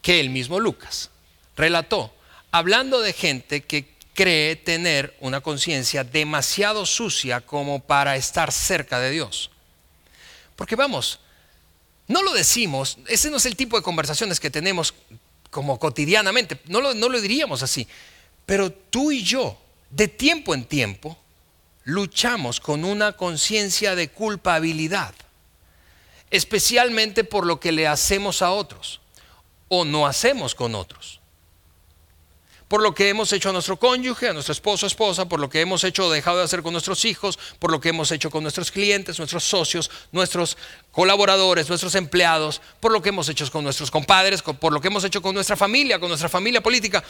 que 0.00 0.18
el 0.18 0.30
mismo 0.30 0.58
Lucas 0.58 1.10
relató, 1.56 2.12
hablando 2.50 3.00
de 3.00 3.12
gente 3.12 3.62
que 3.62 3.91
cree 4.14 4.56
tener 4.56 5.16
una 5.20 5.40
conciencia 5.40 6.04
demasiado 6.04 6.86
sucia 6.86 7.40
como 7.40 7.80
para 7.80 8.16
estar 8.16 8.52
cerca 8.52 9.00
de 9.00 9.10
Dios. 9.10 9.50
Porque 10.56 10.76
vamos, 10.76 11.20
no 12.08 12.22
lo 12.22 12.32
decimos, 12.32 12.98
ese 13.08 13.30
no 13.30 13.38
es 13.38 13.46
el 13.46 13.56
tipo 13.56 13.76
de 13.76 13.82
conversaciones 13.82 14.38
que 14.38 14.50
tenemos 14.50 14.94
como 15.50 15.78
cotidianamente, 15.78 16.60
no 16.66 16.80
lo, 16.80 16.94
no 16.94 17.08
lo 17.08 17.20
diríamos 17.20 17.62
así, 17.62 17.86
pero 18.46 18.70
tú 18.70 19.12
y 19.12 19.22
yo, 19.22 19.58
de 19.90 20.08
tiempo 20.08 20.54
en 20.54 20.64
tiempo, 20.64 21.18
luchamos 21.84 22.60
con 22.60 22.84
una 22.84 23.12
conciencia 23.12 23.94
de 23.94 24.08
culpabilidad, 24.08 25.14
especialmente 26.30 27.24
por 27.24 27.46
lo 27.46 27.60
que 27.60 27.72
le 27.72 27.86
hacemos 27.86 28.42
a 28.42 28.50
otros 28.50 29.00
o 29.68 29.84
no 29.84 30.06
hacemos 30.06 30.54
con 30.54 30.74
otros. 30.74 31.21
Por 32.72 32.82
lo 32.82 32.94
que 32.94 33.10
hemos 33.10 33.30
hecho 33.34 33.50
a 33.50 33.52
nuestro 33.52 33.78
cónyuge, 33.78 34.30
a 34.30 34.32
nuestro 34.32 34.52
esposo, 34.52 34.86
esposa, 34.86 35.28
por 35.28 35.38
lo 35.38 35.50
que 35.50 35.60
hemos 35.60 35.84
hecho 35.84 36.06
o 36.06 36.10
dejado 36.10 36.38
de 36.38 36.44
hacer 36.44 36.62
con 36.62 36.72
nuestros 36.72 37.04
hijos, 37.04 37.38
por 37.58 37.70
lo 37.70 37.78
que 37.82 37.90
hemos 37.90 38.10
hecho 38.12 38.30
con 38.30 38.42
nuestros 38.42 38.72
clientes, 38.72 39.18
nuestros 39.18 39.44
socios, 39.44 39.90
nuestros 40.10 40.56
colaboradores, 40.90 41.68
nuestros 41.68 41.94
empleados, 41.96 42.62
por 42.80 42.90
lo 42.90 43.02
que 43.02 43.10
hemos 43.10 43.28
hecho 43.28 43.50
con 43.52 43.62
nuestros 43.62 43.90
compadres, 43.90 44.40
por 44.40 44.72
lo 44.72 44.80
que 44.80 44.88
hemos 44.88 45.04
hecho 45.04 45.20
con 45.20 45.34
nuestra 45.34 45.54
familia, 45.54 46.00
con 46.00 46.08
nuestra 46.08 46.30
familia 46.30 46.62
política. 46.62 47.04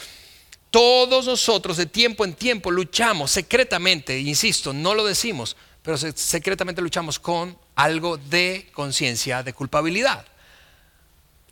Todos 0.69 1.27
nosotros 1.27 1.77
de 1.77 1.87
tiempo 1.87 2.25
en 2.25 2.35
tiempo 2.35 2.69
luchamos 2.73 3.31
secretamente, 3.31 4.19
insisto, 4.19 4.73
no 4.73 4.97
lo 4.97 5.05
decimos, 5.05 5.57
pero 5.81 5.97
secretamente 5.97 6.83
luchamos 6.83 7.21
con 7.21 7.57
algo 7.77 8.17
de 8.17 8.69
conciencia 8.73 9.45
de 9.45 9.53
culpabilidad. 9.53 10.27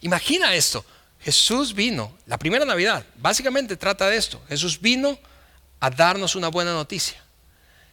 Imagina 0.01 0.53
esto, 0.53 0.85
Jesús 1.20 1.74
vino, 1.74 2.16
la 2.26 2.38
primera 2.38 2.64
Navidad, 2.64 3.04
básicamente 3.16 3.76
trata 3.76 4.09
de 4.09 4.16
esto. 4.16 4.42
Jesús 4.48 4.80
vino 4.80 5.18
a 5.78 5.90
darnos 5.90 6.35
una 6.35 6.48
buena 6.48 6.72
noticia, 6.72 7.22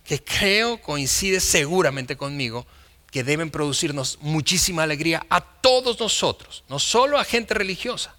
que 0.04 0.24
creo 0.24 0.82
coincide 0.82 1.40
seguramente 1.40 2.16
conmigo, 2.16 2.66
que 3.12 3.24
deben 3.24 3.52
producirnos 3.52 4.18
muchísima 4.22 4.84
alegría 4.84 5.26
a 5.30 5.42
todos 5.42 6.00
nosotros, 6.00 6.64
no 6.70 6.80
solo 6.80 7.18
a 7.18 7.24
gente 7.24 7.54
religiosa. 7.54 8.16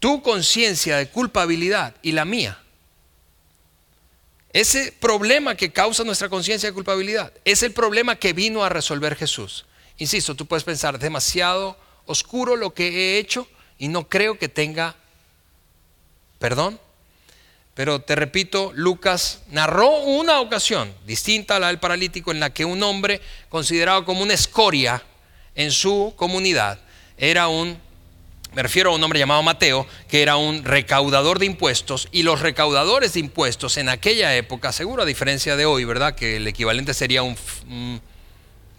Tu 0.00 0.22
conciencia 0.22 0.96
de 0.96 1.08
culpabilidad 1.08 1.94
y 2.02 2.12
la 2.12 2.24
mía, 2.24 2.58
ese 4.52 4.90
problema 4.92 5.54
que 5.54 5.72
causa 5.72 6.02
nuestra 6.02 6.28
conciencia 6.28 6.68
de 6.68 6.74
culpabilidad, 6.74 7.32
es 7.44 7.62
el 7.62 7.72
problema 7.72 8.16
que 8.16 8.32
vino 8.32 8.64
a 8.64 8.68
resolver 8.68 9.14
Jesús. 9.14 9.66
Insisto, 9.98 10.34
tú 10.34 10.46
puedes 10.46 10.64
pensar, 10.64 10.98
demasiado 10.98 11.76
oscuro 12.10 12.56
lo 12.56 12.74
que 12.74 12.88
he 12.88 13.18
hecho 13.18 13.46
y 13.78 13.88
no 13.88 14.08
creo 14.08 14.38
que 14.38 14.48
tenga 14.48 14.96
perdón. 16.40 16.80
Pero 17.74 18.00
te 18.00 18.16
repito, 18.16 18.72
Lucas 18.74 19.42
narró 19.50 19.98
una 19.98 20.40
ocasión 20.40 20.92
distinta 21.06 21.56
a 21.56 21.60
la 21.60 21.68
del 21.68 21.78
paralítico 21.78 22.32
en 22.32 22.40
la 22.40 22.50
que 22.52 22.64
un 22.64 22.82
hombre 22.82 23.20
considerado 23.48 24.04
como 24.04 24.22
una 24.22 24.34
escoria 24.34 25.02
en 25.54 25.70
su 25.70 26.12
comunidad 26.16 26.80
era 27.16 27.48
un, 27.48 27.78
me 28.52 28.62
refiero 28.62 28.90
a 28.90 28.94
un 28.94 29.02
hombre 29.04 29.20
llamado 29.20 29.42
Mateo, 29.42 29.86
que 30.08 30.22
era 30.22 30.36
un 30.36 30.64
recaudador 30.64 31.38
de 31.38 31.46
impuestos 31.46 32.08
y 32.10 32.22
los 32.22 32.40
recaudadores 32.40 33.12
de 33.12 33.20
impuestos 33.20 33.76
en 33.76 33.88
aquella 33.88 34.34
época, 34.34 34.72
seguro 34.72 35.02
a 35.02 35.06
diferencia 35.06 35.56
de 35.56 35.66
hoy, 35.66 35.84
¿verdad? 35.84 36.14
Que 36.14 36.36
el 36.36 36.48
equivalente 36.48 36.92
sería 36.92 37.22
un 37.22 37.36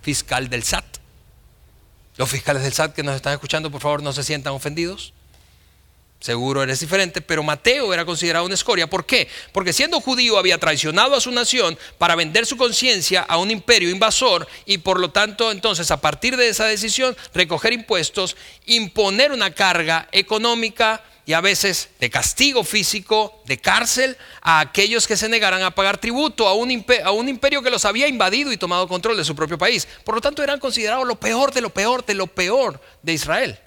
fiscal 0.02 0.50
del 0.50 0.64
SAT 0.64 1.01
los 2.22 2.30
fiscales 2.30 2.62
del 2.62 2.72
SAT 2.72 2.94
que 2.94 3.02
nos 3.02 3.16
están 3.16 3.34
escuchando, 3.34 3.72
por 3.72 3.82
favor, 3.82 4.04
no 4.04 4.14
se 4.14 4.24
sientan 4.24 4.54
ofendidos. 4.54 5.12
Seguro 6.20 6.62
eres 6.62 6.80
diferente, 6.80 7.20
pero 7.20 7.42
Mateo 7.42 7.96
era 7.96 8.06
considerado 8.06 8.46
una 8.46 8.54
escoria. 8.54 8.88
¿Por 8.88 9.08
qué? 9.08 9.28
Porque 9.52 9.74
siendo 9.74 10.00
judío 10.00 10.38
había 10.38 10.60
traicionado 10.60 11.16
a 11.16 11.20
su 11.20 11.32
nación 11.32 11.80
para 11.98 12.14
vender 12.14 12.46
su 12.46 12.58
conciencia 12.58 13.22
a 13.22 13.40
un 13.40 13.50
imperio 13.50 13.90
invasor 13.90 14.48
y 14.68 14.78
por 14.78 15.00
lo 15.00 15.10
tanto 15.10 15.50
entonces 15.50 15.90
a 15.90 16.00
partir 16.00 16.38
de 16.38 16.50
esa 16.50 16.66
decisión 16.66 17.18
recoger 17.34 17.74
impuestos, 17.74 18.38
imponer 18.68 19.32
una 19.32 19.50
carga 19.50 20.08
económica 20.12 21.04
y 21.26 21.34
a 21.34 21.42
veces 21.42 21.90
de 22.00 22.10
castigo 22.10 22.64
físico, 22.64 23.42
de 23.46 23.60
cárcel, 23.60 24.18
a 24.42 24.60
aquellos 24.60 25.08
que 25.08 25.18
se 25.18 25.30
negaran 25.30 25.62
a 25.62 25.72
pagar 25.72 25.98
tributo 25.98 26.48
a 26.48 26.56
un, 26.56 26.72
imperio, 26.72 27.06
a 27.06 27.12
un 27.12 27.30
imperio 27.30 27.62
que 27.62 27.70
los 27.70 27.86
había 27.86 28.08
invadido 28.08 28.52
y 28.52 28.58
tomado 28.58 28.88
control 28.88 29.18
de 29.18 29.26
su 29.26 29.36
propio 29.36 29.58
país. 29.58 29.88
Por 30.04 30.16
lo 30.16 30.22
tanto, 30.22 30.44
eran 30.44 30.60
considerados 30.60 31.08
lo 31.08 31.20
peor 31.20 31.54
de 31.54 31.62
lo 31.62 31.70
peor 31.70 32.06
de 32.06 32.16
lo 32.16 32.28
peor 32.28 32.82
de 33.04 33.14
Israel. 33.14 33.60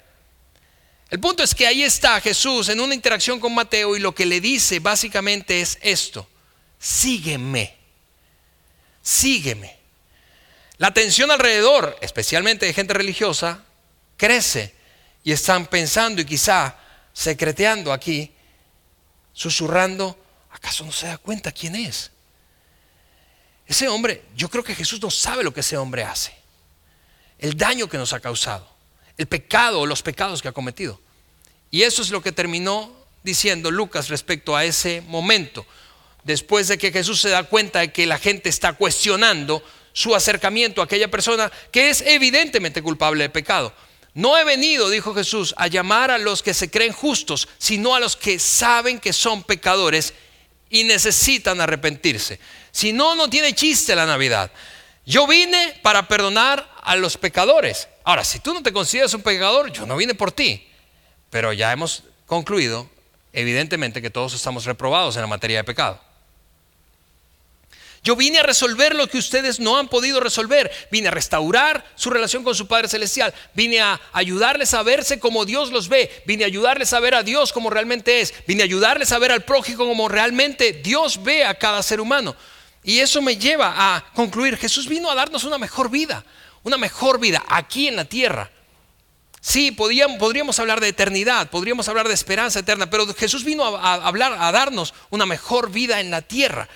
El 1.09 1.19
punto 1.19 1.43
es 1.43 1.53
que 1.53 1.67
ahí 1.67 1.83
está 1.83 2.19
Jesús 2.19 2.67
en 2.69 2.79
una 2.79 2.95
interacción 2.95 3.39
con 3.39 3.53
Mateo 3.53 3.95
y 3.95 3.99
lo 3.99 4.13
que 4.13 4.25
le 4.25 4.41
dice 4.41 4.79
básicamente 4.79 5.61
es 5.61 5.77
esto, 5.81 6.27
sígueme, 6.79 7.75
sígueme. 9.01 9.77
La 10.77 10.93
tensión 10.93 11.31
alrededor, 11.31 11.95
especialmente 12.01 12.65
de 12.65 12.73
gente 12.73 12.93
religiosa, 12.93 13.63
crece 14.17 14.73
y 15.23 15.31
están 15.31 15.67
pensando 15.67 16.21
y 16.21 16.25
quizá 16.25 16.75
secreteando 17.15 17.93
aquí, 17.93 18.29
susurrando, 19.31 20.19
¿acaso 20.51 20.83
no 20.83 20.91
se 20.91 21.07
da 21.07 21.17
cuenta 21.17 21.53
quién 21.53 21.75
es? 21.75 22.11
Ese 23.65 23.87
hombre, 23.87 24.23
yo 24.35 24.49
creo 24.49 24.63
que 24.63 24.75
Jesús 24.75 25.01
no 25.01 25.09
sabe 25.09 25.43
lo 25.43 25.53
que 25.53 25.61
ese 25.61 25.77
hombre 25.77 26.03
hace, 26.03 26.35
el 27.39 27.55
daño 27.55 27.87
que 27.87 27.97
nos 27.97 28.11
ha 28.11 28.19
causado, 28.19 28.69
el 29.17 29.27
pecado 29.27 29.79
o 29.79 29.85
los 29.85 30.03
pecados 30.03 30.41
que 30.41 30.49
ha 30.49 30.51
cometido. 30.51 30.99
Y 31.71 31.83
eso 31.83 32.01
es 32.01 32.11
lo 32.11 32.21
que 32.21 32.33
terminó 32.33 32.93
diciendo 33.23 33.71
Lucas 33.71 34.09
respecto 34.09 34.55
a 34.55 34.65
ese 34.65 35.01
momento, 35.07 35.65
después 36.25 36.67
de 36.67 36.77
que 36.77 36.91
Jesús 36.91 37.21
se 37.21 37.29
da 37.29 37.43
cuenta 37.43 37.79
de 37.79 37.93
que 37.93 38.05
la 38.05 38.19
gente 38.19 38.49
está 38.49 38.73
cuestionando 38.73 39.63
su 39.93 40.13
acercamiento 40.13 40.81
a 40.81 40.85
aquella 40.85 41.09
persona 41.09 41.49
que 41.71 41.89
es 41.89 42.01
evidentemente 42.01 42.81
culpable 42.81 43.23
de 43.23 43.29
pecado. 43.29 43.73
No 44.15 44.37
he 44.37 44.45
venido, 44.45 44.89
dijo 44.89 45.13
Jesús, 45.13 45.53
a 45.57 45.67
llamar 45.67 46.09
a 46.09 46.17
los 46.17 46.41
que 46.41 46.53
se 46.53 46.71
creen 46.71 46.93
justos, 46.93 47.49
sino 47.57 47.93
a 47.93 47.99
los 47.99 48.15
que 48.15 48.39
saben 48.39 48.99
que 48.99 49.11
son 49.11 49.43
pecadores 49.43 50.13
y 50.69 50.85
necesitan 50.85 51.59
arrepentirse. 51.59 52.39
Si 52.71 52.93
no, 52.93 53.13
no 53.15 53.29
tiene 53.29 53.53
chiste 53.53 53.93
la 53.93 54.05
Navidad. 54.05 54.51
Yo 55.05 55.27
vine 55.27 55.79
para 55.83 56.07
perdonar 56.07 56.65
a 56.81 56.95
los 56.95 57.17
pecadores. 57.17 57.89
Ahora, 58.05 58.23
si 58.23 58.39
tú 58.39 58.53
no 58.53 58.63
te 58.63 58.71
consideras 58.71 59.13
un 59.13 59.21
pecador, 59.21 59.69
yo 59.71 59.85
no 59.85 59.97
vine 59.97 60.15
por 60.15 60.31
ti. 60.31 60.65
pero 61.29 61.51
ya 61.51 61.73
hemos 61.73 62.03
concluido, 62.25 62.89
evidentemente, 63.33 64.01
que 64.01 64.09
todos 64.09 64.33
estamos 64.33 64.63
reprobados 64.63 65.17
en 65.17 65.23
la 65.23 65.27
materia 65.27 65.57
de 65.57 65.63
pecado. 65.65 65.99
Yo 68.05 68.15
vine 68.15 68.37
a 68.37 68.43
resolver 68.43 68.95
lo 68.95 69.07
que 69.07 69.17
ustedes 69.17 69.59
no 69.59 69.79
han 69.79 69.87
podido 69.87 70.19
resolver. 70.19 70.71
Vine 70.91 71.07
a 71.07 71.11
restaurar 71.11 71.83
su 71.95 72.11
relación 72.11 72.43
con 72.43 72.53
su 72.53 72.67
Padre 72.67 72.87
Celestial. 72.87 73.33
Vine 73.55 73.81
a 73.81 73.99
ayudarles 74.13 74.75
a 74.75 74.83
verse 74.83 75.19
como 75.19 75.43
Dios 75.43 75.71
los 75.71 75.89
ve. 75.89 76.23
Vine 76.27 76.43
a 76.43 76.47
ayudarles 76.47 76.93
a 76.93 76.99
ver 76.99 77.15
a 77.15 77.23
Dios 77.23 77.51
como 77.51 77.71
realmente 77.71 78.21
es. 78.21 78.31
Vine 78.45 78.61
a 78.61 78.65
ayudarles 78.65 79.11
a 79.11 79.17
ver 79.17 79.31
al 79.31 79.43
prójimo 79.43 79.87
como 79.87 80.07
realmente 80.07 80.71
Dios 80.71 81.23
ve 81.23 81.45
a 81.45 81.55
cada 81.55 81.81
ser 81.81 81.99
humano. 81.99 82.35
Y 82.83 82.99
eso 82.99 83.23
me 83.23 83.37
lleva 83.37 83.73
a 83.75 84.05
concluir, 84.13 84.55
Jesús 84.57 84.87
vino 84.87 85.09
a 85.09 85.15
darnos 85.15 85.43
una 85.43 85.57
mejor 85.57 85.89
vida, 85.89 86.23
una 86.61 86.77
mejor 86.77 87.19
vida 87.19 87.43
aquí 87.47 87.87
en 87.87 87.95
la 87.95 88.05
tierra. 88.05 88.51
Sí, 89.41 89.71
podríamos, 89.71 90.59
hablar 90.59 90.79
de 90.79 90.89
eternidad, 90.89 91.49
podríamos 91.49 91.87
hablar 91.89 92.07
de 92.07 92.13
esperanza 92.13 92.59
eterna, 92.59 92.87
pero 92.87 93.11
Jesús 93.15 93.43
vino 93.43 93.63
a, 93.63 93.95
hablar, 93.95 94.37
a 94.39 94.51
darnos 94.51 94.93
una 95.09 95.25
mejor 95.25 95.71
vida 95.71 95.99
en 95.99 96.11
la 96.11 96.21
tierra. 96.21 96.69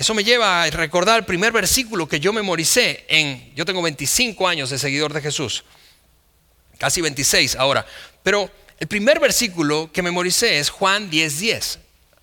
Eso 0.00 0.14
me 0.14 0.24
lleva 0.24 0.62
a 0.62 0.70
recordar 0.70 1.18
el 1.18 1.26
primer 1.26 1.52
versículo 1.52 2.08
que 2.08 2.20
yo 2.20 2.32
memoricé 2.32 3.04
en, 3.06 3.54
yo 3.54 3.66
tengo 3.66 3.82
25 3.82 4.48
años 4.48 4.70
de 4.70 4.78
seguidor 4.78 5.12
de 5.12 5.20
Jesús, 5.20 5.62
casi 6.78 7.02
26 7.02 7.56
ahora, 7.56 7.84
pero 8.22 8.50
el 8.78 8.86
primer 8.88 9.20
versículo 9.20 9.90
que 9.92 10.00
memoricé 10.00 10.58
es 10.58 10.70
Juan 10.70 11.10
10:10, 11.10 11.38
10, 11.40 11.78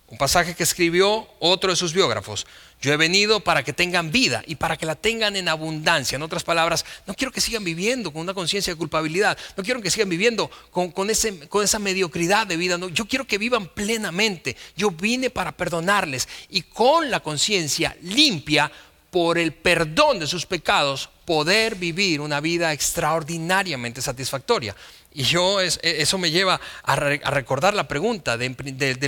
un 0.08 0.18
pasaje 0.18 0.56
que 0.56 0.64
escribió 0.64 1.28
otro 1.38 1.70
de 1.70 1.76
sus 1.76 1.92
biógrafos. 1.92 2.48
Yo 2.80 2.92
he 2.92 2.96
venido 2.96 3.40
para 3.40 3.64
que 3.64 3.72
tengan 3.72 4.12
vida 4.12 4.42
y 4.46 4.54
para 4.54 4.76
que 4.76 4.86
la 4.86 4.94
tengan 4.94 5.34
en 5.34 5.48
abundancia. 5.48 6.16
En 6.16 6.22
otras 6.22 6.44
palabras, 6.44 6.84
no 7.06 7.14
quiero 7.14 7.32
que 7.32 7.40
sigan 7.40 7.64
viviendo 7.64 8.12
con 8.12 8.22
una 8.22 8.34
conciencia 8.34 8.72
de 8.72 8.78
culpabilidad. 8.78 9.36
No 9.56 9.64
quiero 9.64 9.82
que 9.82 9.90
sigan 9.90 10.08
viviendo 10.08 10.48
con, 10.70 11.10
esa 11.10 11.78
mediocridad 11.80 12.46
de 12.46 12.56
vida. 12.56 12.78
yo 12.92 13.06
quiero 13.06 13.26
que 13.26 13.38
vivan 13.38 13.66
plenamente. 13.68 14.56
Yo 14.76 14.92
vine 14.92 15.28
para 15.28 15.52
perdonarles 15.52 16.28
y 16.50 16.62
con 16.62 17.10
la 17.10 17.20
conciencia 17.20 17.96
limpia 18.02 18.70
por 19.10 19.38
el 19.38 19.52
perdón 19.52 20.18
de 20.18 20.26
sus 20.26 20.46
pecados, 20.46 21.08
poder 21.24 21.74
vivir 21.74 22.20
una 22.20 22.40
vida 22.40 22.72
extraordinariamente 22.72 24.02
satisfactoria. 24.02 24.76
Y 25.12 25.22
yo, 25.24 25.60
e, 25.60 25.68
eso 25.82 26.18
me 26.18 26.30
lleva 26.30 26.60
a, 26.82 26.96
recordar 26.96 27.74
la 27.74 27.88
pregunta 27.88 28.36
del 28.36 28.54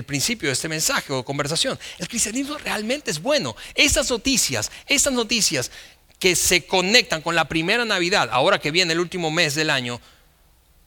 principio 0.05 0.49
de 0.49 0.55
este 0.55 0.69
mensaje 0.69 1.13
o 1.13 1.25
conversación. 1.25 1.79
El 1.99 2.09
cristianismo 2.09 2.59
realmente 2.59 3.11
es 3.11 3.21
bueno. 3.21 3.55
Estas 3.75 4.11
noticias, 4.11 4.71
estas 4.87 5.13
noticias 5.13 5.71
que 6.19 6.37
se 6.37 6.67
conectan 6.67 7.23
con 7.23 7.35
la 7.35 7.47
primera 7.47 7.85
Navidad, 7.85 8.29
ahora 8.33 8.59
que 8.59 8.71
viene 8.71 8.93
el 8.93 9.01
último 9.01 9.31
mes 9.31 9.55
del 9.55 9.71
año, 9.71 10.01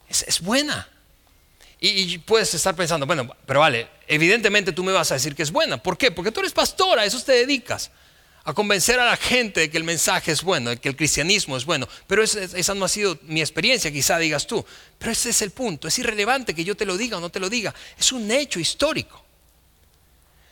es, 0.08 0.40
buena. 0.40 0.88
Y, 1.80 1.88
y, 1.88 2.18
puedes 2.18 2.54
estar 2.54 2.76
pensando, 2.76 3.06
bueno, 3.06 3.34
pero 3.46 3.60
vale, 3.60 3.88
evidentemente 4.06 4.72
tú 4.72 4.84
me 4.84 4.92
vas 4.92 5.10
a 5.10 5.14
decir 5.14 5.34
que 5.34 5.42
es 5.42 5.50
buena. 5.50 5.76
¿Por 5.76 5.98
qué? 5.98 6.10
Porque 6.10 6.30
tú 6.30 6.40
eres 6.40 6.52
pastor, 6.52 6.98
a 6.98 7.04
eso 7.04 7.20
te 7.20 7.32
dedicas 7.32 7.90
a 8.44 8.52
convencer 8.52 9.00
a 9.00 9.06
la 9.06 9.16
gente 9.16 9.60
de 9.60 9.70
que 9.70 9.78
el 9.78 9.84
mensaje 9.84 10.30
es 10.30 10.42
bueno, 10.42 10.70
de 10.70 10.76
que 10.76 10.90
el 10.90 10.96
cristianismo 10.96 11.56
es 11.56 11.64
bueno. 11.64 11.88
Pero 12.06 12.22
esa 12.22 12.74
no 12.74 12.84
ha 12.84 12.88
sido 12.88 13.18
mi 13.22 13.40
experiencia, 13.40 13.90
quizá 13.90 14.18
digas 14.18 14.46
tú. 14.46 14.64
Pero 14.98 15.12
ese 15.12 15.30
es 15.30 15.40
el 15.40 15.50
punto. 15.50 15.88
Es 15.88 15.98
irrelevante 15.98 16.54
que 16.54 16.64
yo 16.64 16.76
te 16.76 16.84
lo 16.84 16.98
diga 16.98 17.16
o 17.16 17.20
no 17.20 17.30
te 17.30 17.40
lo 17.40 17.48
diga. 17.48 17.74
Es 17.98 18.12
un 18.12 18.30
hecho 18.30 18.60
histórico. 18.60 19.24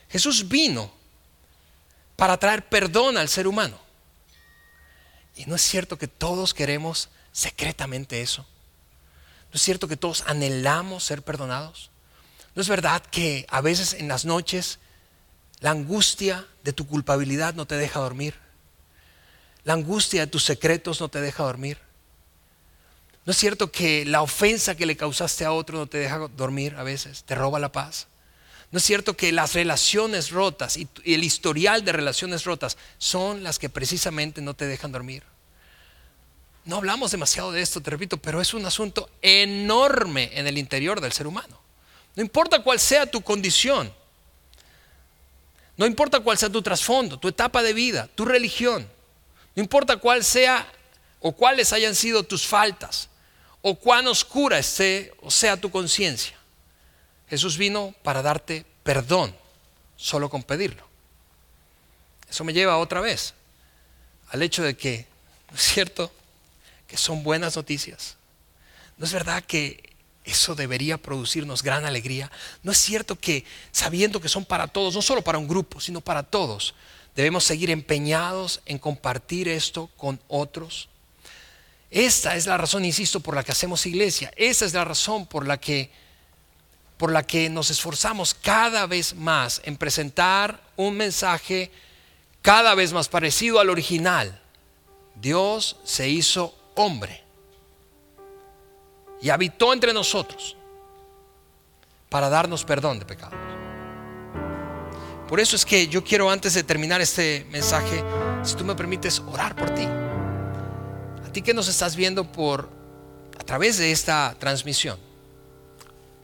Jesús 0.09 0.47
vino 0.47 0.91
para 2.15 2.37
traer 2.37 2.67
perdón 2.67 3.17
al 3.17 3.29
ser 3.29 3.47
humano. 3.47 3.79
Y 5.35 5.45
no 5.45 5.55
es 5.55 5.61
cierto 5.61 5.97
que 5.97 6.07
todos 6.07 6.53
queremos 6.55 7.09
secretamente 7.31 8.21
eso. 8.21 8.41
No 9.51 9.55
es 9.57 9.61
cierto 9.61 9.87
que 9.87 9.97
todos 9.97 10.23
anhelamos 10.25 11.03
ser 11.03 11.21
perdonados. 11.21 11.91
No 12.55 12.61
es 12.63 12.69
verdad 12.69 13.03
que 13.03 13.45
a 13.49 13.61
veces 13.61 13.93
en 13.93 14.07
las 14.07 14.25
noches 14.25 14.79
la 15.59 15.71
angustia 15.71 16.47
de 16.63 16.73
tu 16.73 16.87
culpabilidad 16.87 17.53
no 17.53 17.65
te 17.65 17.75
deja 17.75 17.99
dormir. 17.99 18.35
La 19.63 19.73
angustia 19.73 20.21
de 20.21 20.27
tus 20.27 20.43
secretos 20.43 20.99
no 20.99 21.09
te 21.09 21.21
deja 21.21 21.43
dormir. 21.43 21.77
¿No 23.25 23.31
es 23.31 23.37
cierto 23.37 23.71
que 23.71 24.05
la 24.05 24.21
ofensa 24.21 24.75
que 24.75 24.85
le 24.85 24.97
causaste 24.97 25.45
a 25.45 25.53
otro 25.53 25.77
no 25.77 25.87
te 25.87 25.99
deja 25.99 26.17
dormir 26.35 26.75
a 26.77 26.83
veces? 26.83 27.23
¿Te 27.23 27.35
roba 27.35 27.59
la 27.59 27.71
paz? 27.71 28.07
¿No 28.71 28.79
es 28.79 28.83
cierto 28.83 29.15
que 29.15 29.31
las 29.31 29.53
relaciones 29.53 30.31
rotas 30.31 30.77
y 30.77 30.87
el 31.05 31.23
historial 31.23 31.85
de 31.85 31.91
relaciones 31.91 32.43
rotas 32.43 32.77
son 32.97 33.43
las 33.43 33.59
que 33.59 33.69
precisamente 33.69 34.41
no 34.41 34.55
te 34.55 34.65
dejan 34.65 34.91
dormir? 34.91 35.23
No 36.65 36.77
hablamos 36.77 37.11
demasiado 37.11 37.51
de 37.51 37.61
esto, 37.61 37.81
te 37.81 37.91
repito, 37.91 38.17
pero 38.17 38.41
es 38.41 38.53
un 38.53 38.65
asunto 38.65 39.09
enorme 39.21 40.31
en 40.33 40.47
el 40.47 40.57
interior 40.57 41.01
del 41.01 41.11
ser 41.11 41.27
humano. 41.27 41.59
No 42.15 42.23
importa 42.23 42.63
cuál 42.63 42.79
sea 42.79 43.05
tu 43.05 43.21
condición, 43.21 43.93
no 45.77 45.85
importa 45.85 46.19
cuál 46.19 46.37
sea 46.37 46.49
tu 46.49 46.61
trasfondo, 46.61 47.17
tu 47.17 47.27
etapa 47.27 47.63
de 47.63 47.73
vida, 47.73 48.09
tu 48.15 48.25
religión. 48.25 48.87
No 49.55 49.63
importa 49.63 49.97
cuál 49.97 50.23
sea 50.23 50.67
o 51.19 51.31
cuáles 51.31 51.73
hayan 51.73 51.95
sido 51.95 52.23
tus 52.23 52.45
faltas 52.45 53.09
o 53.61 53.75
cuán 53.75 54.07
oscura 54.07 54.59
esté 54.59 55.13
o 55.21 55.31
sea 55.31 55.57
tu 55.57 55.71
conciencia. 55.71 56.37
Jesús 57.29 57.57
vino 57.57 57.95
para 58.03 58.21
darte 58.21 58.65
perdón 58.83 59.35
solo 59.95 60.29
con 60.29 60.43
pedirlo. 60.43 60.85
Eso 62.29 62.43
me 62.43 62.53
lleva 62.53 62.77
otra 62.77 62.99
vez 62.99 63.33
al 64.29 64.41
hecho 64.41 64.63
de 64.63 64.75
que, 64.75 65.07
¿no 65.49 65.55
es 65.57 65.63
cierto? 65.63 66.11
Que 66.87 66.97
son 66.97 67.23
buenas 67.23 67.55
noticias. 67.55 68.17
¿No 68.97 69.05
es 69.05 69.13
verdad 69.13 69.43
que 69.43 69.92
eso 70.25 70.55
debería 70.55 70.97
producirnos 70.97 71.63
gran 71.63 71.85
alegría. 71.85 72.31
No 72.61 72.71
es 72.71 72.77
cierto 72.77 73.17
que 73.17 73.43
sabiendo 73.71 74.21
que 74.21 74.29
son 74.29 74.45
para 74.45 74.67
todos, 74.67 74.95
no 74.95 75.01
solo 75.01 75.21
para 75.21 75.37
un 75.37 75.47
grupo, 75.47 75.79
sino 75.79 76.01
para 76.01 76.23
todos, 76.23 76.73
debemos 77.15 77.43
seguir 77.43 77.69
empeñados 77.69 78.61
en 78.65 78.79
compartir 78.79 79.47
esto 79.47 79.89
con 79.97 80.19
otros. 80.27 80.87
Esta 81.91 82.35
es 82.35 82.47
la 82.47 82.57
razón, 82.57 82.85
insisto, 82.85 83.19
por 83.19 83.35
la 83.35 83.43
que 83.43 83.51
hacemos 83.51 83.85
iglesia. 83.85 84.31
Esa 84.35 84.65
es 84.65 84.73
la 84.73 84.85
razón 84.85 85.25
por 85.25 85.45
la 85.47 85.59
que 85.59 85.91
por 86.97 87.11
la 87.11 87.23
que 87.23 87.49
nos 87.49 87.69
esforzamos 87.69 88.33
cada 88.33 88.85
vez 88.85 89.13
más 89.15 89.61
en 89.65 89.75
presentar 89.75 90.61
un 90.77 90.95
mensaje 90.95 91.69
cada 92.41 92.75
vez 92.75 92.93
más 92.93 93.09
parecido 93.09 93.59
al 93.59 93.69
original. 93.69 94.39
Dios 95.15 95.75
se 95.83 96.07
hizo 96.07 96.55
hombre 96.75 97.22
y 99.23 99.29
habitó 99.29 99.71
entre 99.71 99.93
nosotros 99.93 100.57
para 102.09 102.29
darnos 102.29 102.65
perdón 102.65 102.99
de 102.99 103.05
pecados. 103.05 103.39
Por 105.29 105.39
eso 105.39 105.55
es 105.55 105.65
que 105.65 105.87
yo 105.87 106.03
quiero 106.03 106.29
antes 106.29 106.53
de 106.53 106.63
terminar 106.63 106.99
este 106.99 107.47
mensaje, 107.49 108.03
si 108.43 108.55
tú 108.55 108.65
me 108.65 108.75
permites, 108.75 109.21
orar 109.21 109.55
por 109.55 109.69
ti. 109.69 109.85
A 109.85 111.31
ti 111.31 111.41
que 111.41 111.53
nos 111.53 111.69
estás 111.69 111.95
viendo 111.95 112.29
por 112.29 112.69
a 113.39 113.43
través 113.45 113.77
de 113.77 113.93
esta 113.93 114.35
transmisión. 114.37 114.99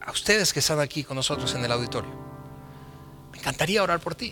A 0.02 0.10
ustedes 0.10 0.52
que 0.52 0.60
están 0.60 0.78
aquí 0.78 1.02
con 1.02 1.16
nosotros 1.16 1.54
en 1.54 1.64
el 1.64 1.72
auditorio. 1.72 2.10
Me 3.32 3.38
encantaría 3.38 3.82
orar 3.82 4.00
por 4.00 4.14
ti. 4.14 4.30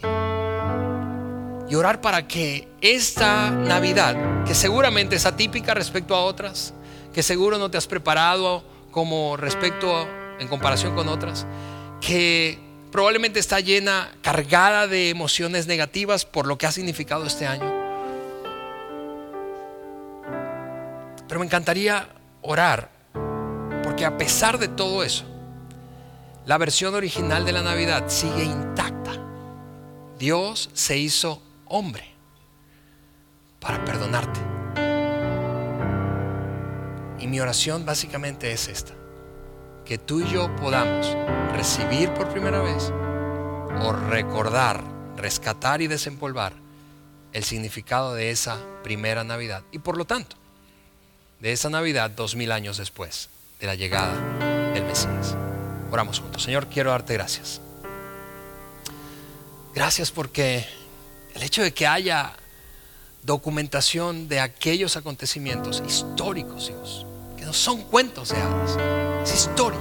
Y 1.71 1.75
orar 1.75 2.03
para 2.03 2.29
que 2.29 2.69
esta 2.83 3.51
Navidad, 3.51 4.45
que 4.45 4.55
seguramente 4.55 5.17
es 5.17 5.25
atípica 5.25 5.73
respecto 5.73 6.15
a 6.15 6.23
otras, 6.23 6.75
que 7.13 7.23
seguro 7.23 7.59
no 7.59 7.71
te 7.71 7.79
has 7.79 7.87
preparado 7.87 8.63
como 8.91 9.37
respecto 9.37 10.07
en 10.39 10.49
comparación 10.49 10.95
con 10.95 11.09
otras, 11.09 11.47
que 12.01 12.59
probablemente 12.91 13.39
está 13.39 13.61
llena, 13.61 14.11
cargada 14.23 14.87
de 14.87 15.11
emociones 15.11 15.67
negativas 15.67 16.25
por 16.25 16.47
lo 16.47 16.59
que 16.59 16.67
ha 16.67 16.73
significado 16.73 17.27
este 17.27 17.47
año. 17.47 17.73
Pero 21.27 21.41
me 21.41 21.47
encantaría 21.47 22.09
orar, 22.41 22.91
porque 23.83 24.07
a 24.07 24.17
pesar 24.17 24.59
de 24.59 24.69
todo 24.69 25.03
eso, 25.03 25.25
la 26.47 26.57
versión 26.57 26.95
original 26.95 27.45
de 27.45 27.53
la 27.53 27.63
Navidad 27.63 28.05
sigue 28.09 28.45
intacta. 28.45 29.13
Dios 30.19 30.71
se 30.73 30.97
hizo 30.97 31.43
hombre 31.67 32.09
para 33.61 33.85
perdonarte. 33.85 34.58
Y 37.19 37.27
mi 37.27 37.41
oración 37.41 37.85
básicamente 37.85 38.53
es 38.53 38.69
esta. 38.69 38.93
Que 39.85 39.99
tú 39.99 40.21
y 40.21 40.31
yo 40.31 40.55
podamos 40.57 41.17
recibir 41.53 42.11
por 42.11 42.29
primera 42.29 42.61
vez 42.61 42.93
o 43.83 43.93
recordar, 43.93 44.83
rescatar 45.17 45.83
y 45.83 45.87
desempolvar 45.87 46.53
el 47.33 47.45
significado 47.45 48.15
de 48.15 48.31
esa 48.31 48.59
primera 48.83 49.25
Navidad. 49.25 49.63
Y 49.73 49.79
por 49.79 49.97
lo 49.97 50.05
tanto, 50.05 50.37
de 51.41 51.53
esa 51.53 51.71
Navidad 51.71 52.11
dos 52.11 52.35
mil 52.35 52.53
años 52.53 52.77
después 52.79 53.29
de 53.61 53.67
la 53.67 53.75
llegada 53.75 54.15
del 54.73 54.85
Mesías. 54.85 55.37
Oramos 55.91 56.21
juntos. 56.21 56.43
Señor, 56.43 56.67
quiero 56.69 56.91
darte 56.91 57.15
gracias. 57.15 57.61
Gracias 59.75 60.11
porque 60.11 60.67
el 61.35 61.43
hecho 61.43 61.63
de 61.63 61.73
que 61.73 61.87
haya 61.87 62.33
documentación 63.23 64.29
de 64.29 64.41
aquellos 64.41 64.97
acontecimientos 64.97 65.83
históricos, 65.87 66.69
Dios, 66.69 67.07
no 67.49 67.55
son 67.55 67.81
cuentos 67.85 68.29
de 68.29 68.37
hadas, 68.37 68.77
es 69.25 69.35
historia. 69.35 69.81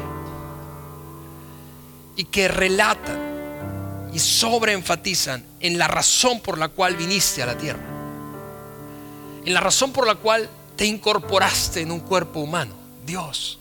y 2.16 2.24
que 2.24 2.48
relatan 2.48 4.10
y 4.14 4.20
sobreenfatizan 4.20 5.46
en 5.60 5.78
la 5.78 5.90
razón 5.90 6.40
por 6.40 6.58
la 6.58 6.70
cual 6.70 6.96
viniste 6.96 7.44
a 7.44 7.46
la 7.46 7.58
tierra, 7.58 7.84
en 9.46 9.54
la 9.54 9.60
razón 9.60 9.92
por 9.92 10.08
la 10.08 10.16
cual 10.16 10.50
te 10.78 10.86
incorporaste 10.86 11.82
en 11.82 11.92
un 11.92 12.00
cuerpo 12.00 12.40
humano, 12.40 12.74
Dios, 13.06 13.60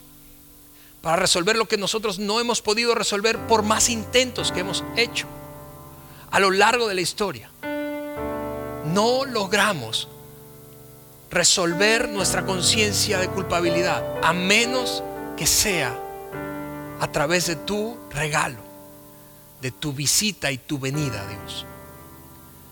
para 1.02 1.16
resolver 1.16 1.56
lo 1.56 1.66
que 1.66 1.76
nosotros 1.76 2.20
no 2.20 2.38
hemos 2.38 2.62
podido 2.62 2.94
resolver 2.94 3.36
por 3.48 3.64
más 3.64 3.88
intentos 3.88 4.52
que 4.52 4.60
hemos 4.60 4.84
hecho 4.96 5.26
a 6.30 6.38
lo 6.38 6.52
largo 6.52 6.86
de 6.86 6.94
la 6.94 7.00
historia. 7.00 7.50
No 8.84 9.24
logramos 9.24 10.08
resolver 11.36 12.08
nuestra 12.08 12.46
conciencia 12.46 13.18
de 13.18 13.28
culpabilidad 13.28 14.02
a 14.22 14.32
menos 14.32 15.02
que 15.36 15.46
sea 15.46 15.94
a 16.98 17.12
través 17.12 17.46
de 17.46 17.56
tu 17.56 17.98
regalo, 18.10 18.56
de 19.60 19.70
tu 19.70 19.92
visita 19.92 20.50
y 20.50 20.56
tu 20.56 20.78
venida, 20.78 21.26
Dios. 21.26 21.66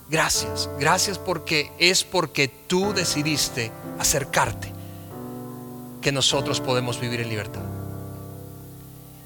Gracias, 0.09 0.71
gracias 0.81 1.19
porque 1.19 1.73
es 1.79 2.05
porque 2.05 2.49
tú 2.49 2.95
decidiste 2.95 3.71
acercarte 3.99 4.73
que 6.01 6.11
nosotros 6.11 6.63
podemos 6.63 6.99
vivir 6.99 7.21
en 7.21 7.29
libertad. 7.29 7.63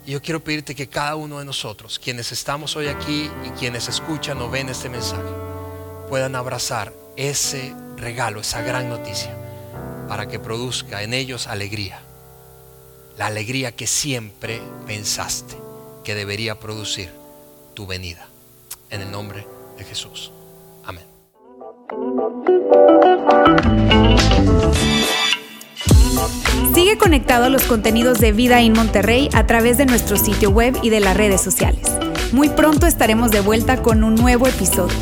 Y 0.05 0.13
yo 0.13 0.23
quiero 0.23 0.43
pedirte 0.43 0.75
que 0.75 0.89
cada 0.89 1.15
uno 1.15 1.39
de 1.39 1.45
nosotros, 1.45 2.01
quienes 2.01 2.33
estamos 2.33 2.75
hoy 2.75 2.89
aquí 2.89 3.31
y 3.47 3.51
quienes 3.51 3.89
escuchan 3.89 4.43
o 4.43 4.51
ven 4.51 4.69
este 4.69 4.89
mensaje, 4.89 5.31
puedan 6.09 6.35
abrazar 6.35 6.98
ese 7.19 7.75
regalo, 7.97 8.41
esa 8.41 8.63
gran 8.63 8.89
noticia, 8.89 9.35
para 10.09 10.29
que 10.29 10.39
produzca 10.39 11.03
en 11.03 11.13
ellos 11.13 11.49
alegría. 11.49 12.01
La 13.19 13.27
alegría 13.27 13.73
que 13.73 13.89
siempre 13.89 14.63
pensaste 14.87 15.57
que 16.05 16.15
debería 16.15 16.61
producir 16.61 17.11
tu 17.75 17.87
venida. 17.87 18.29
En 18.89 19.03
el 19.03 19.11
nombre 19.11 19.47
de 19.77 19.85
Jesús. 19.85 20.33
Amén. 20.85 21.05
Sigue 26.73 26.97
conectado 26.97 27.47
a 27.47 27.49
los 27.49 27.65
contenidos 27.65 28.21
de 28.21 28.31
Vida 28.31 28.61
en 28.61 28.73
Monterrey 28.73 29.29
a 29.35 29.47
través 29.47 29.77
de 29.77 29.87
nuestro 29.87 30.17
sitio 30.17 30.51
web 30.51 30.79
y 30.83 30.91
de 30.91 31.01
las 31.01 31.17
redes 31.17 31.41
sociales. 31.41 31.91
Muy 32.33 32.49
pronto 32.49 32.87
estaremos 32.87 33.33
de 33.33 33.41
vuelta 33.41 33.83
con 33.83 34.05
un 34.05 34.15
nuevo 34.15 34.47
episodio. 34.47 34.97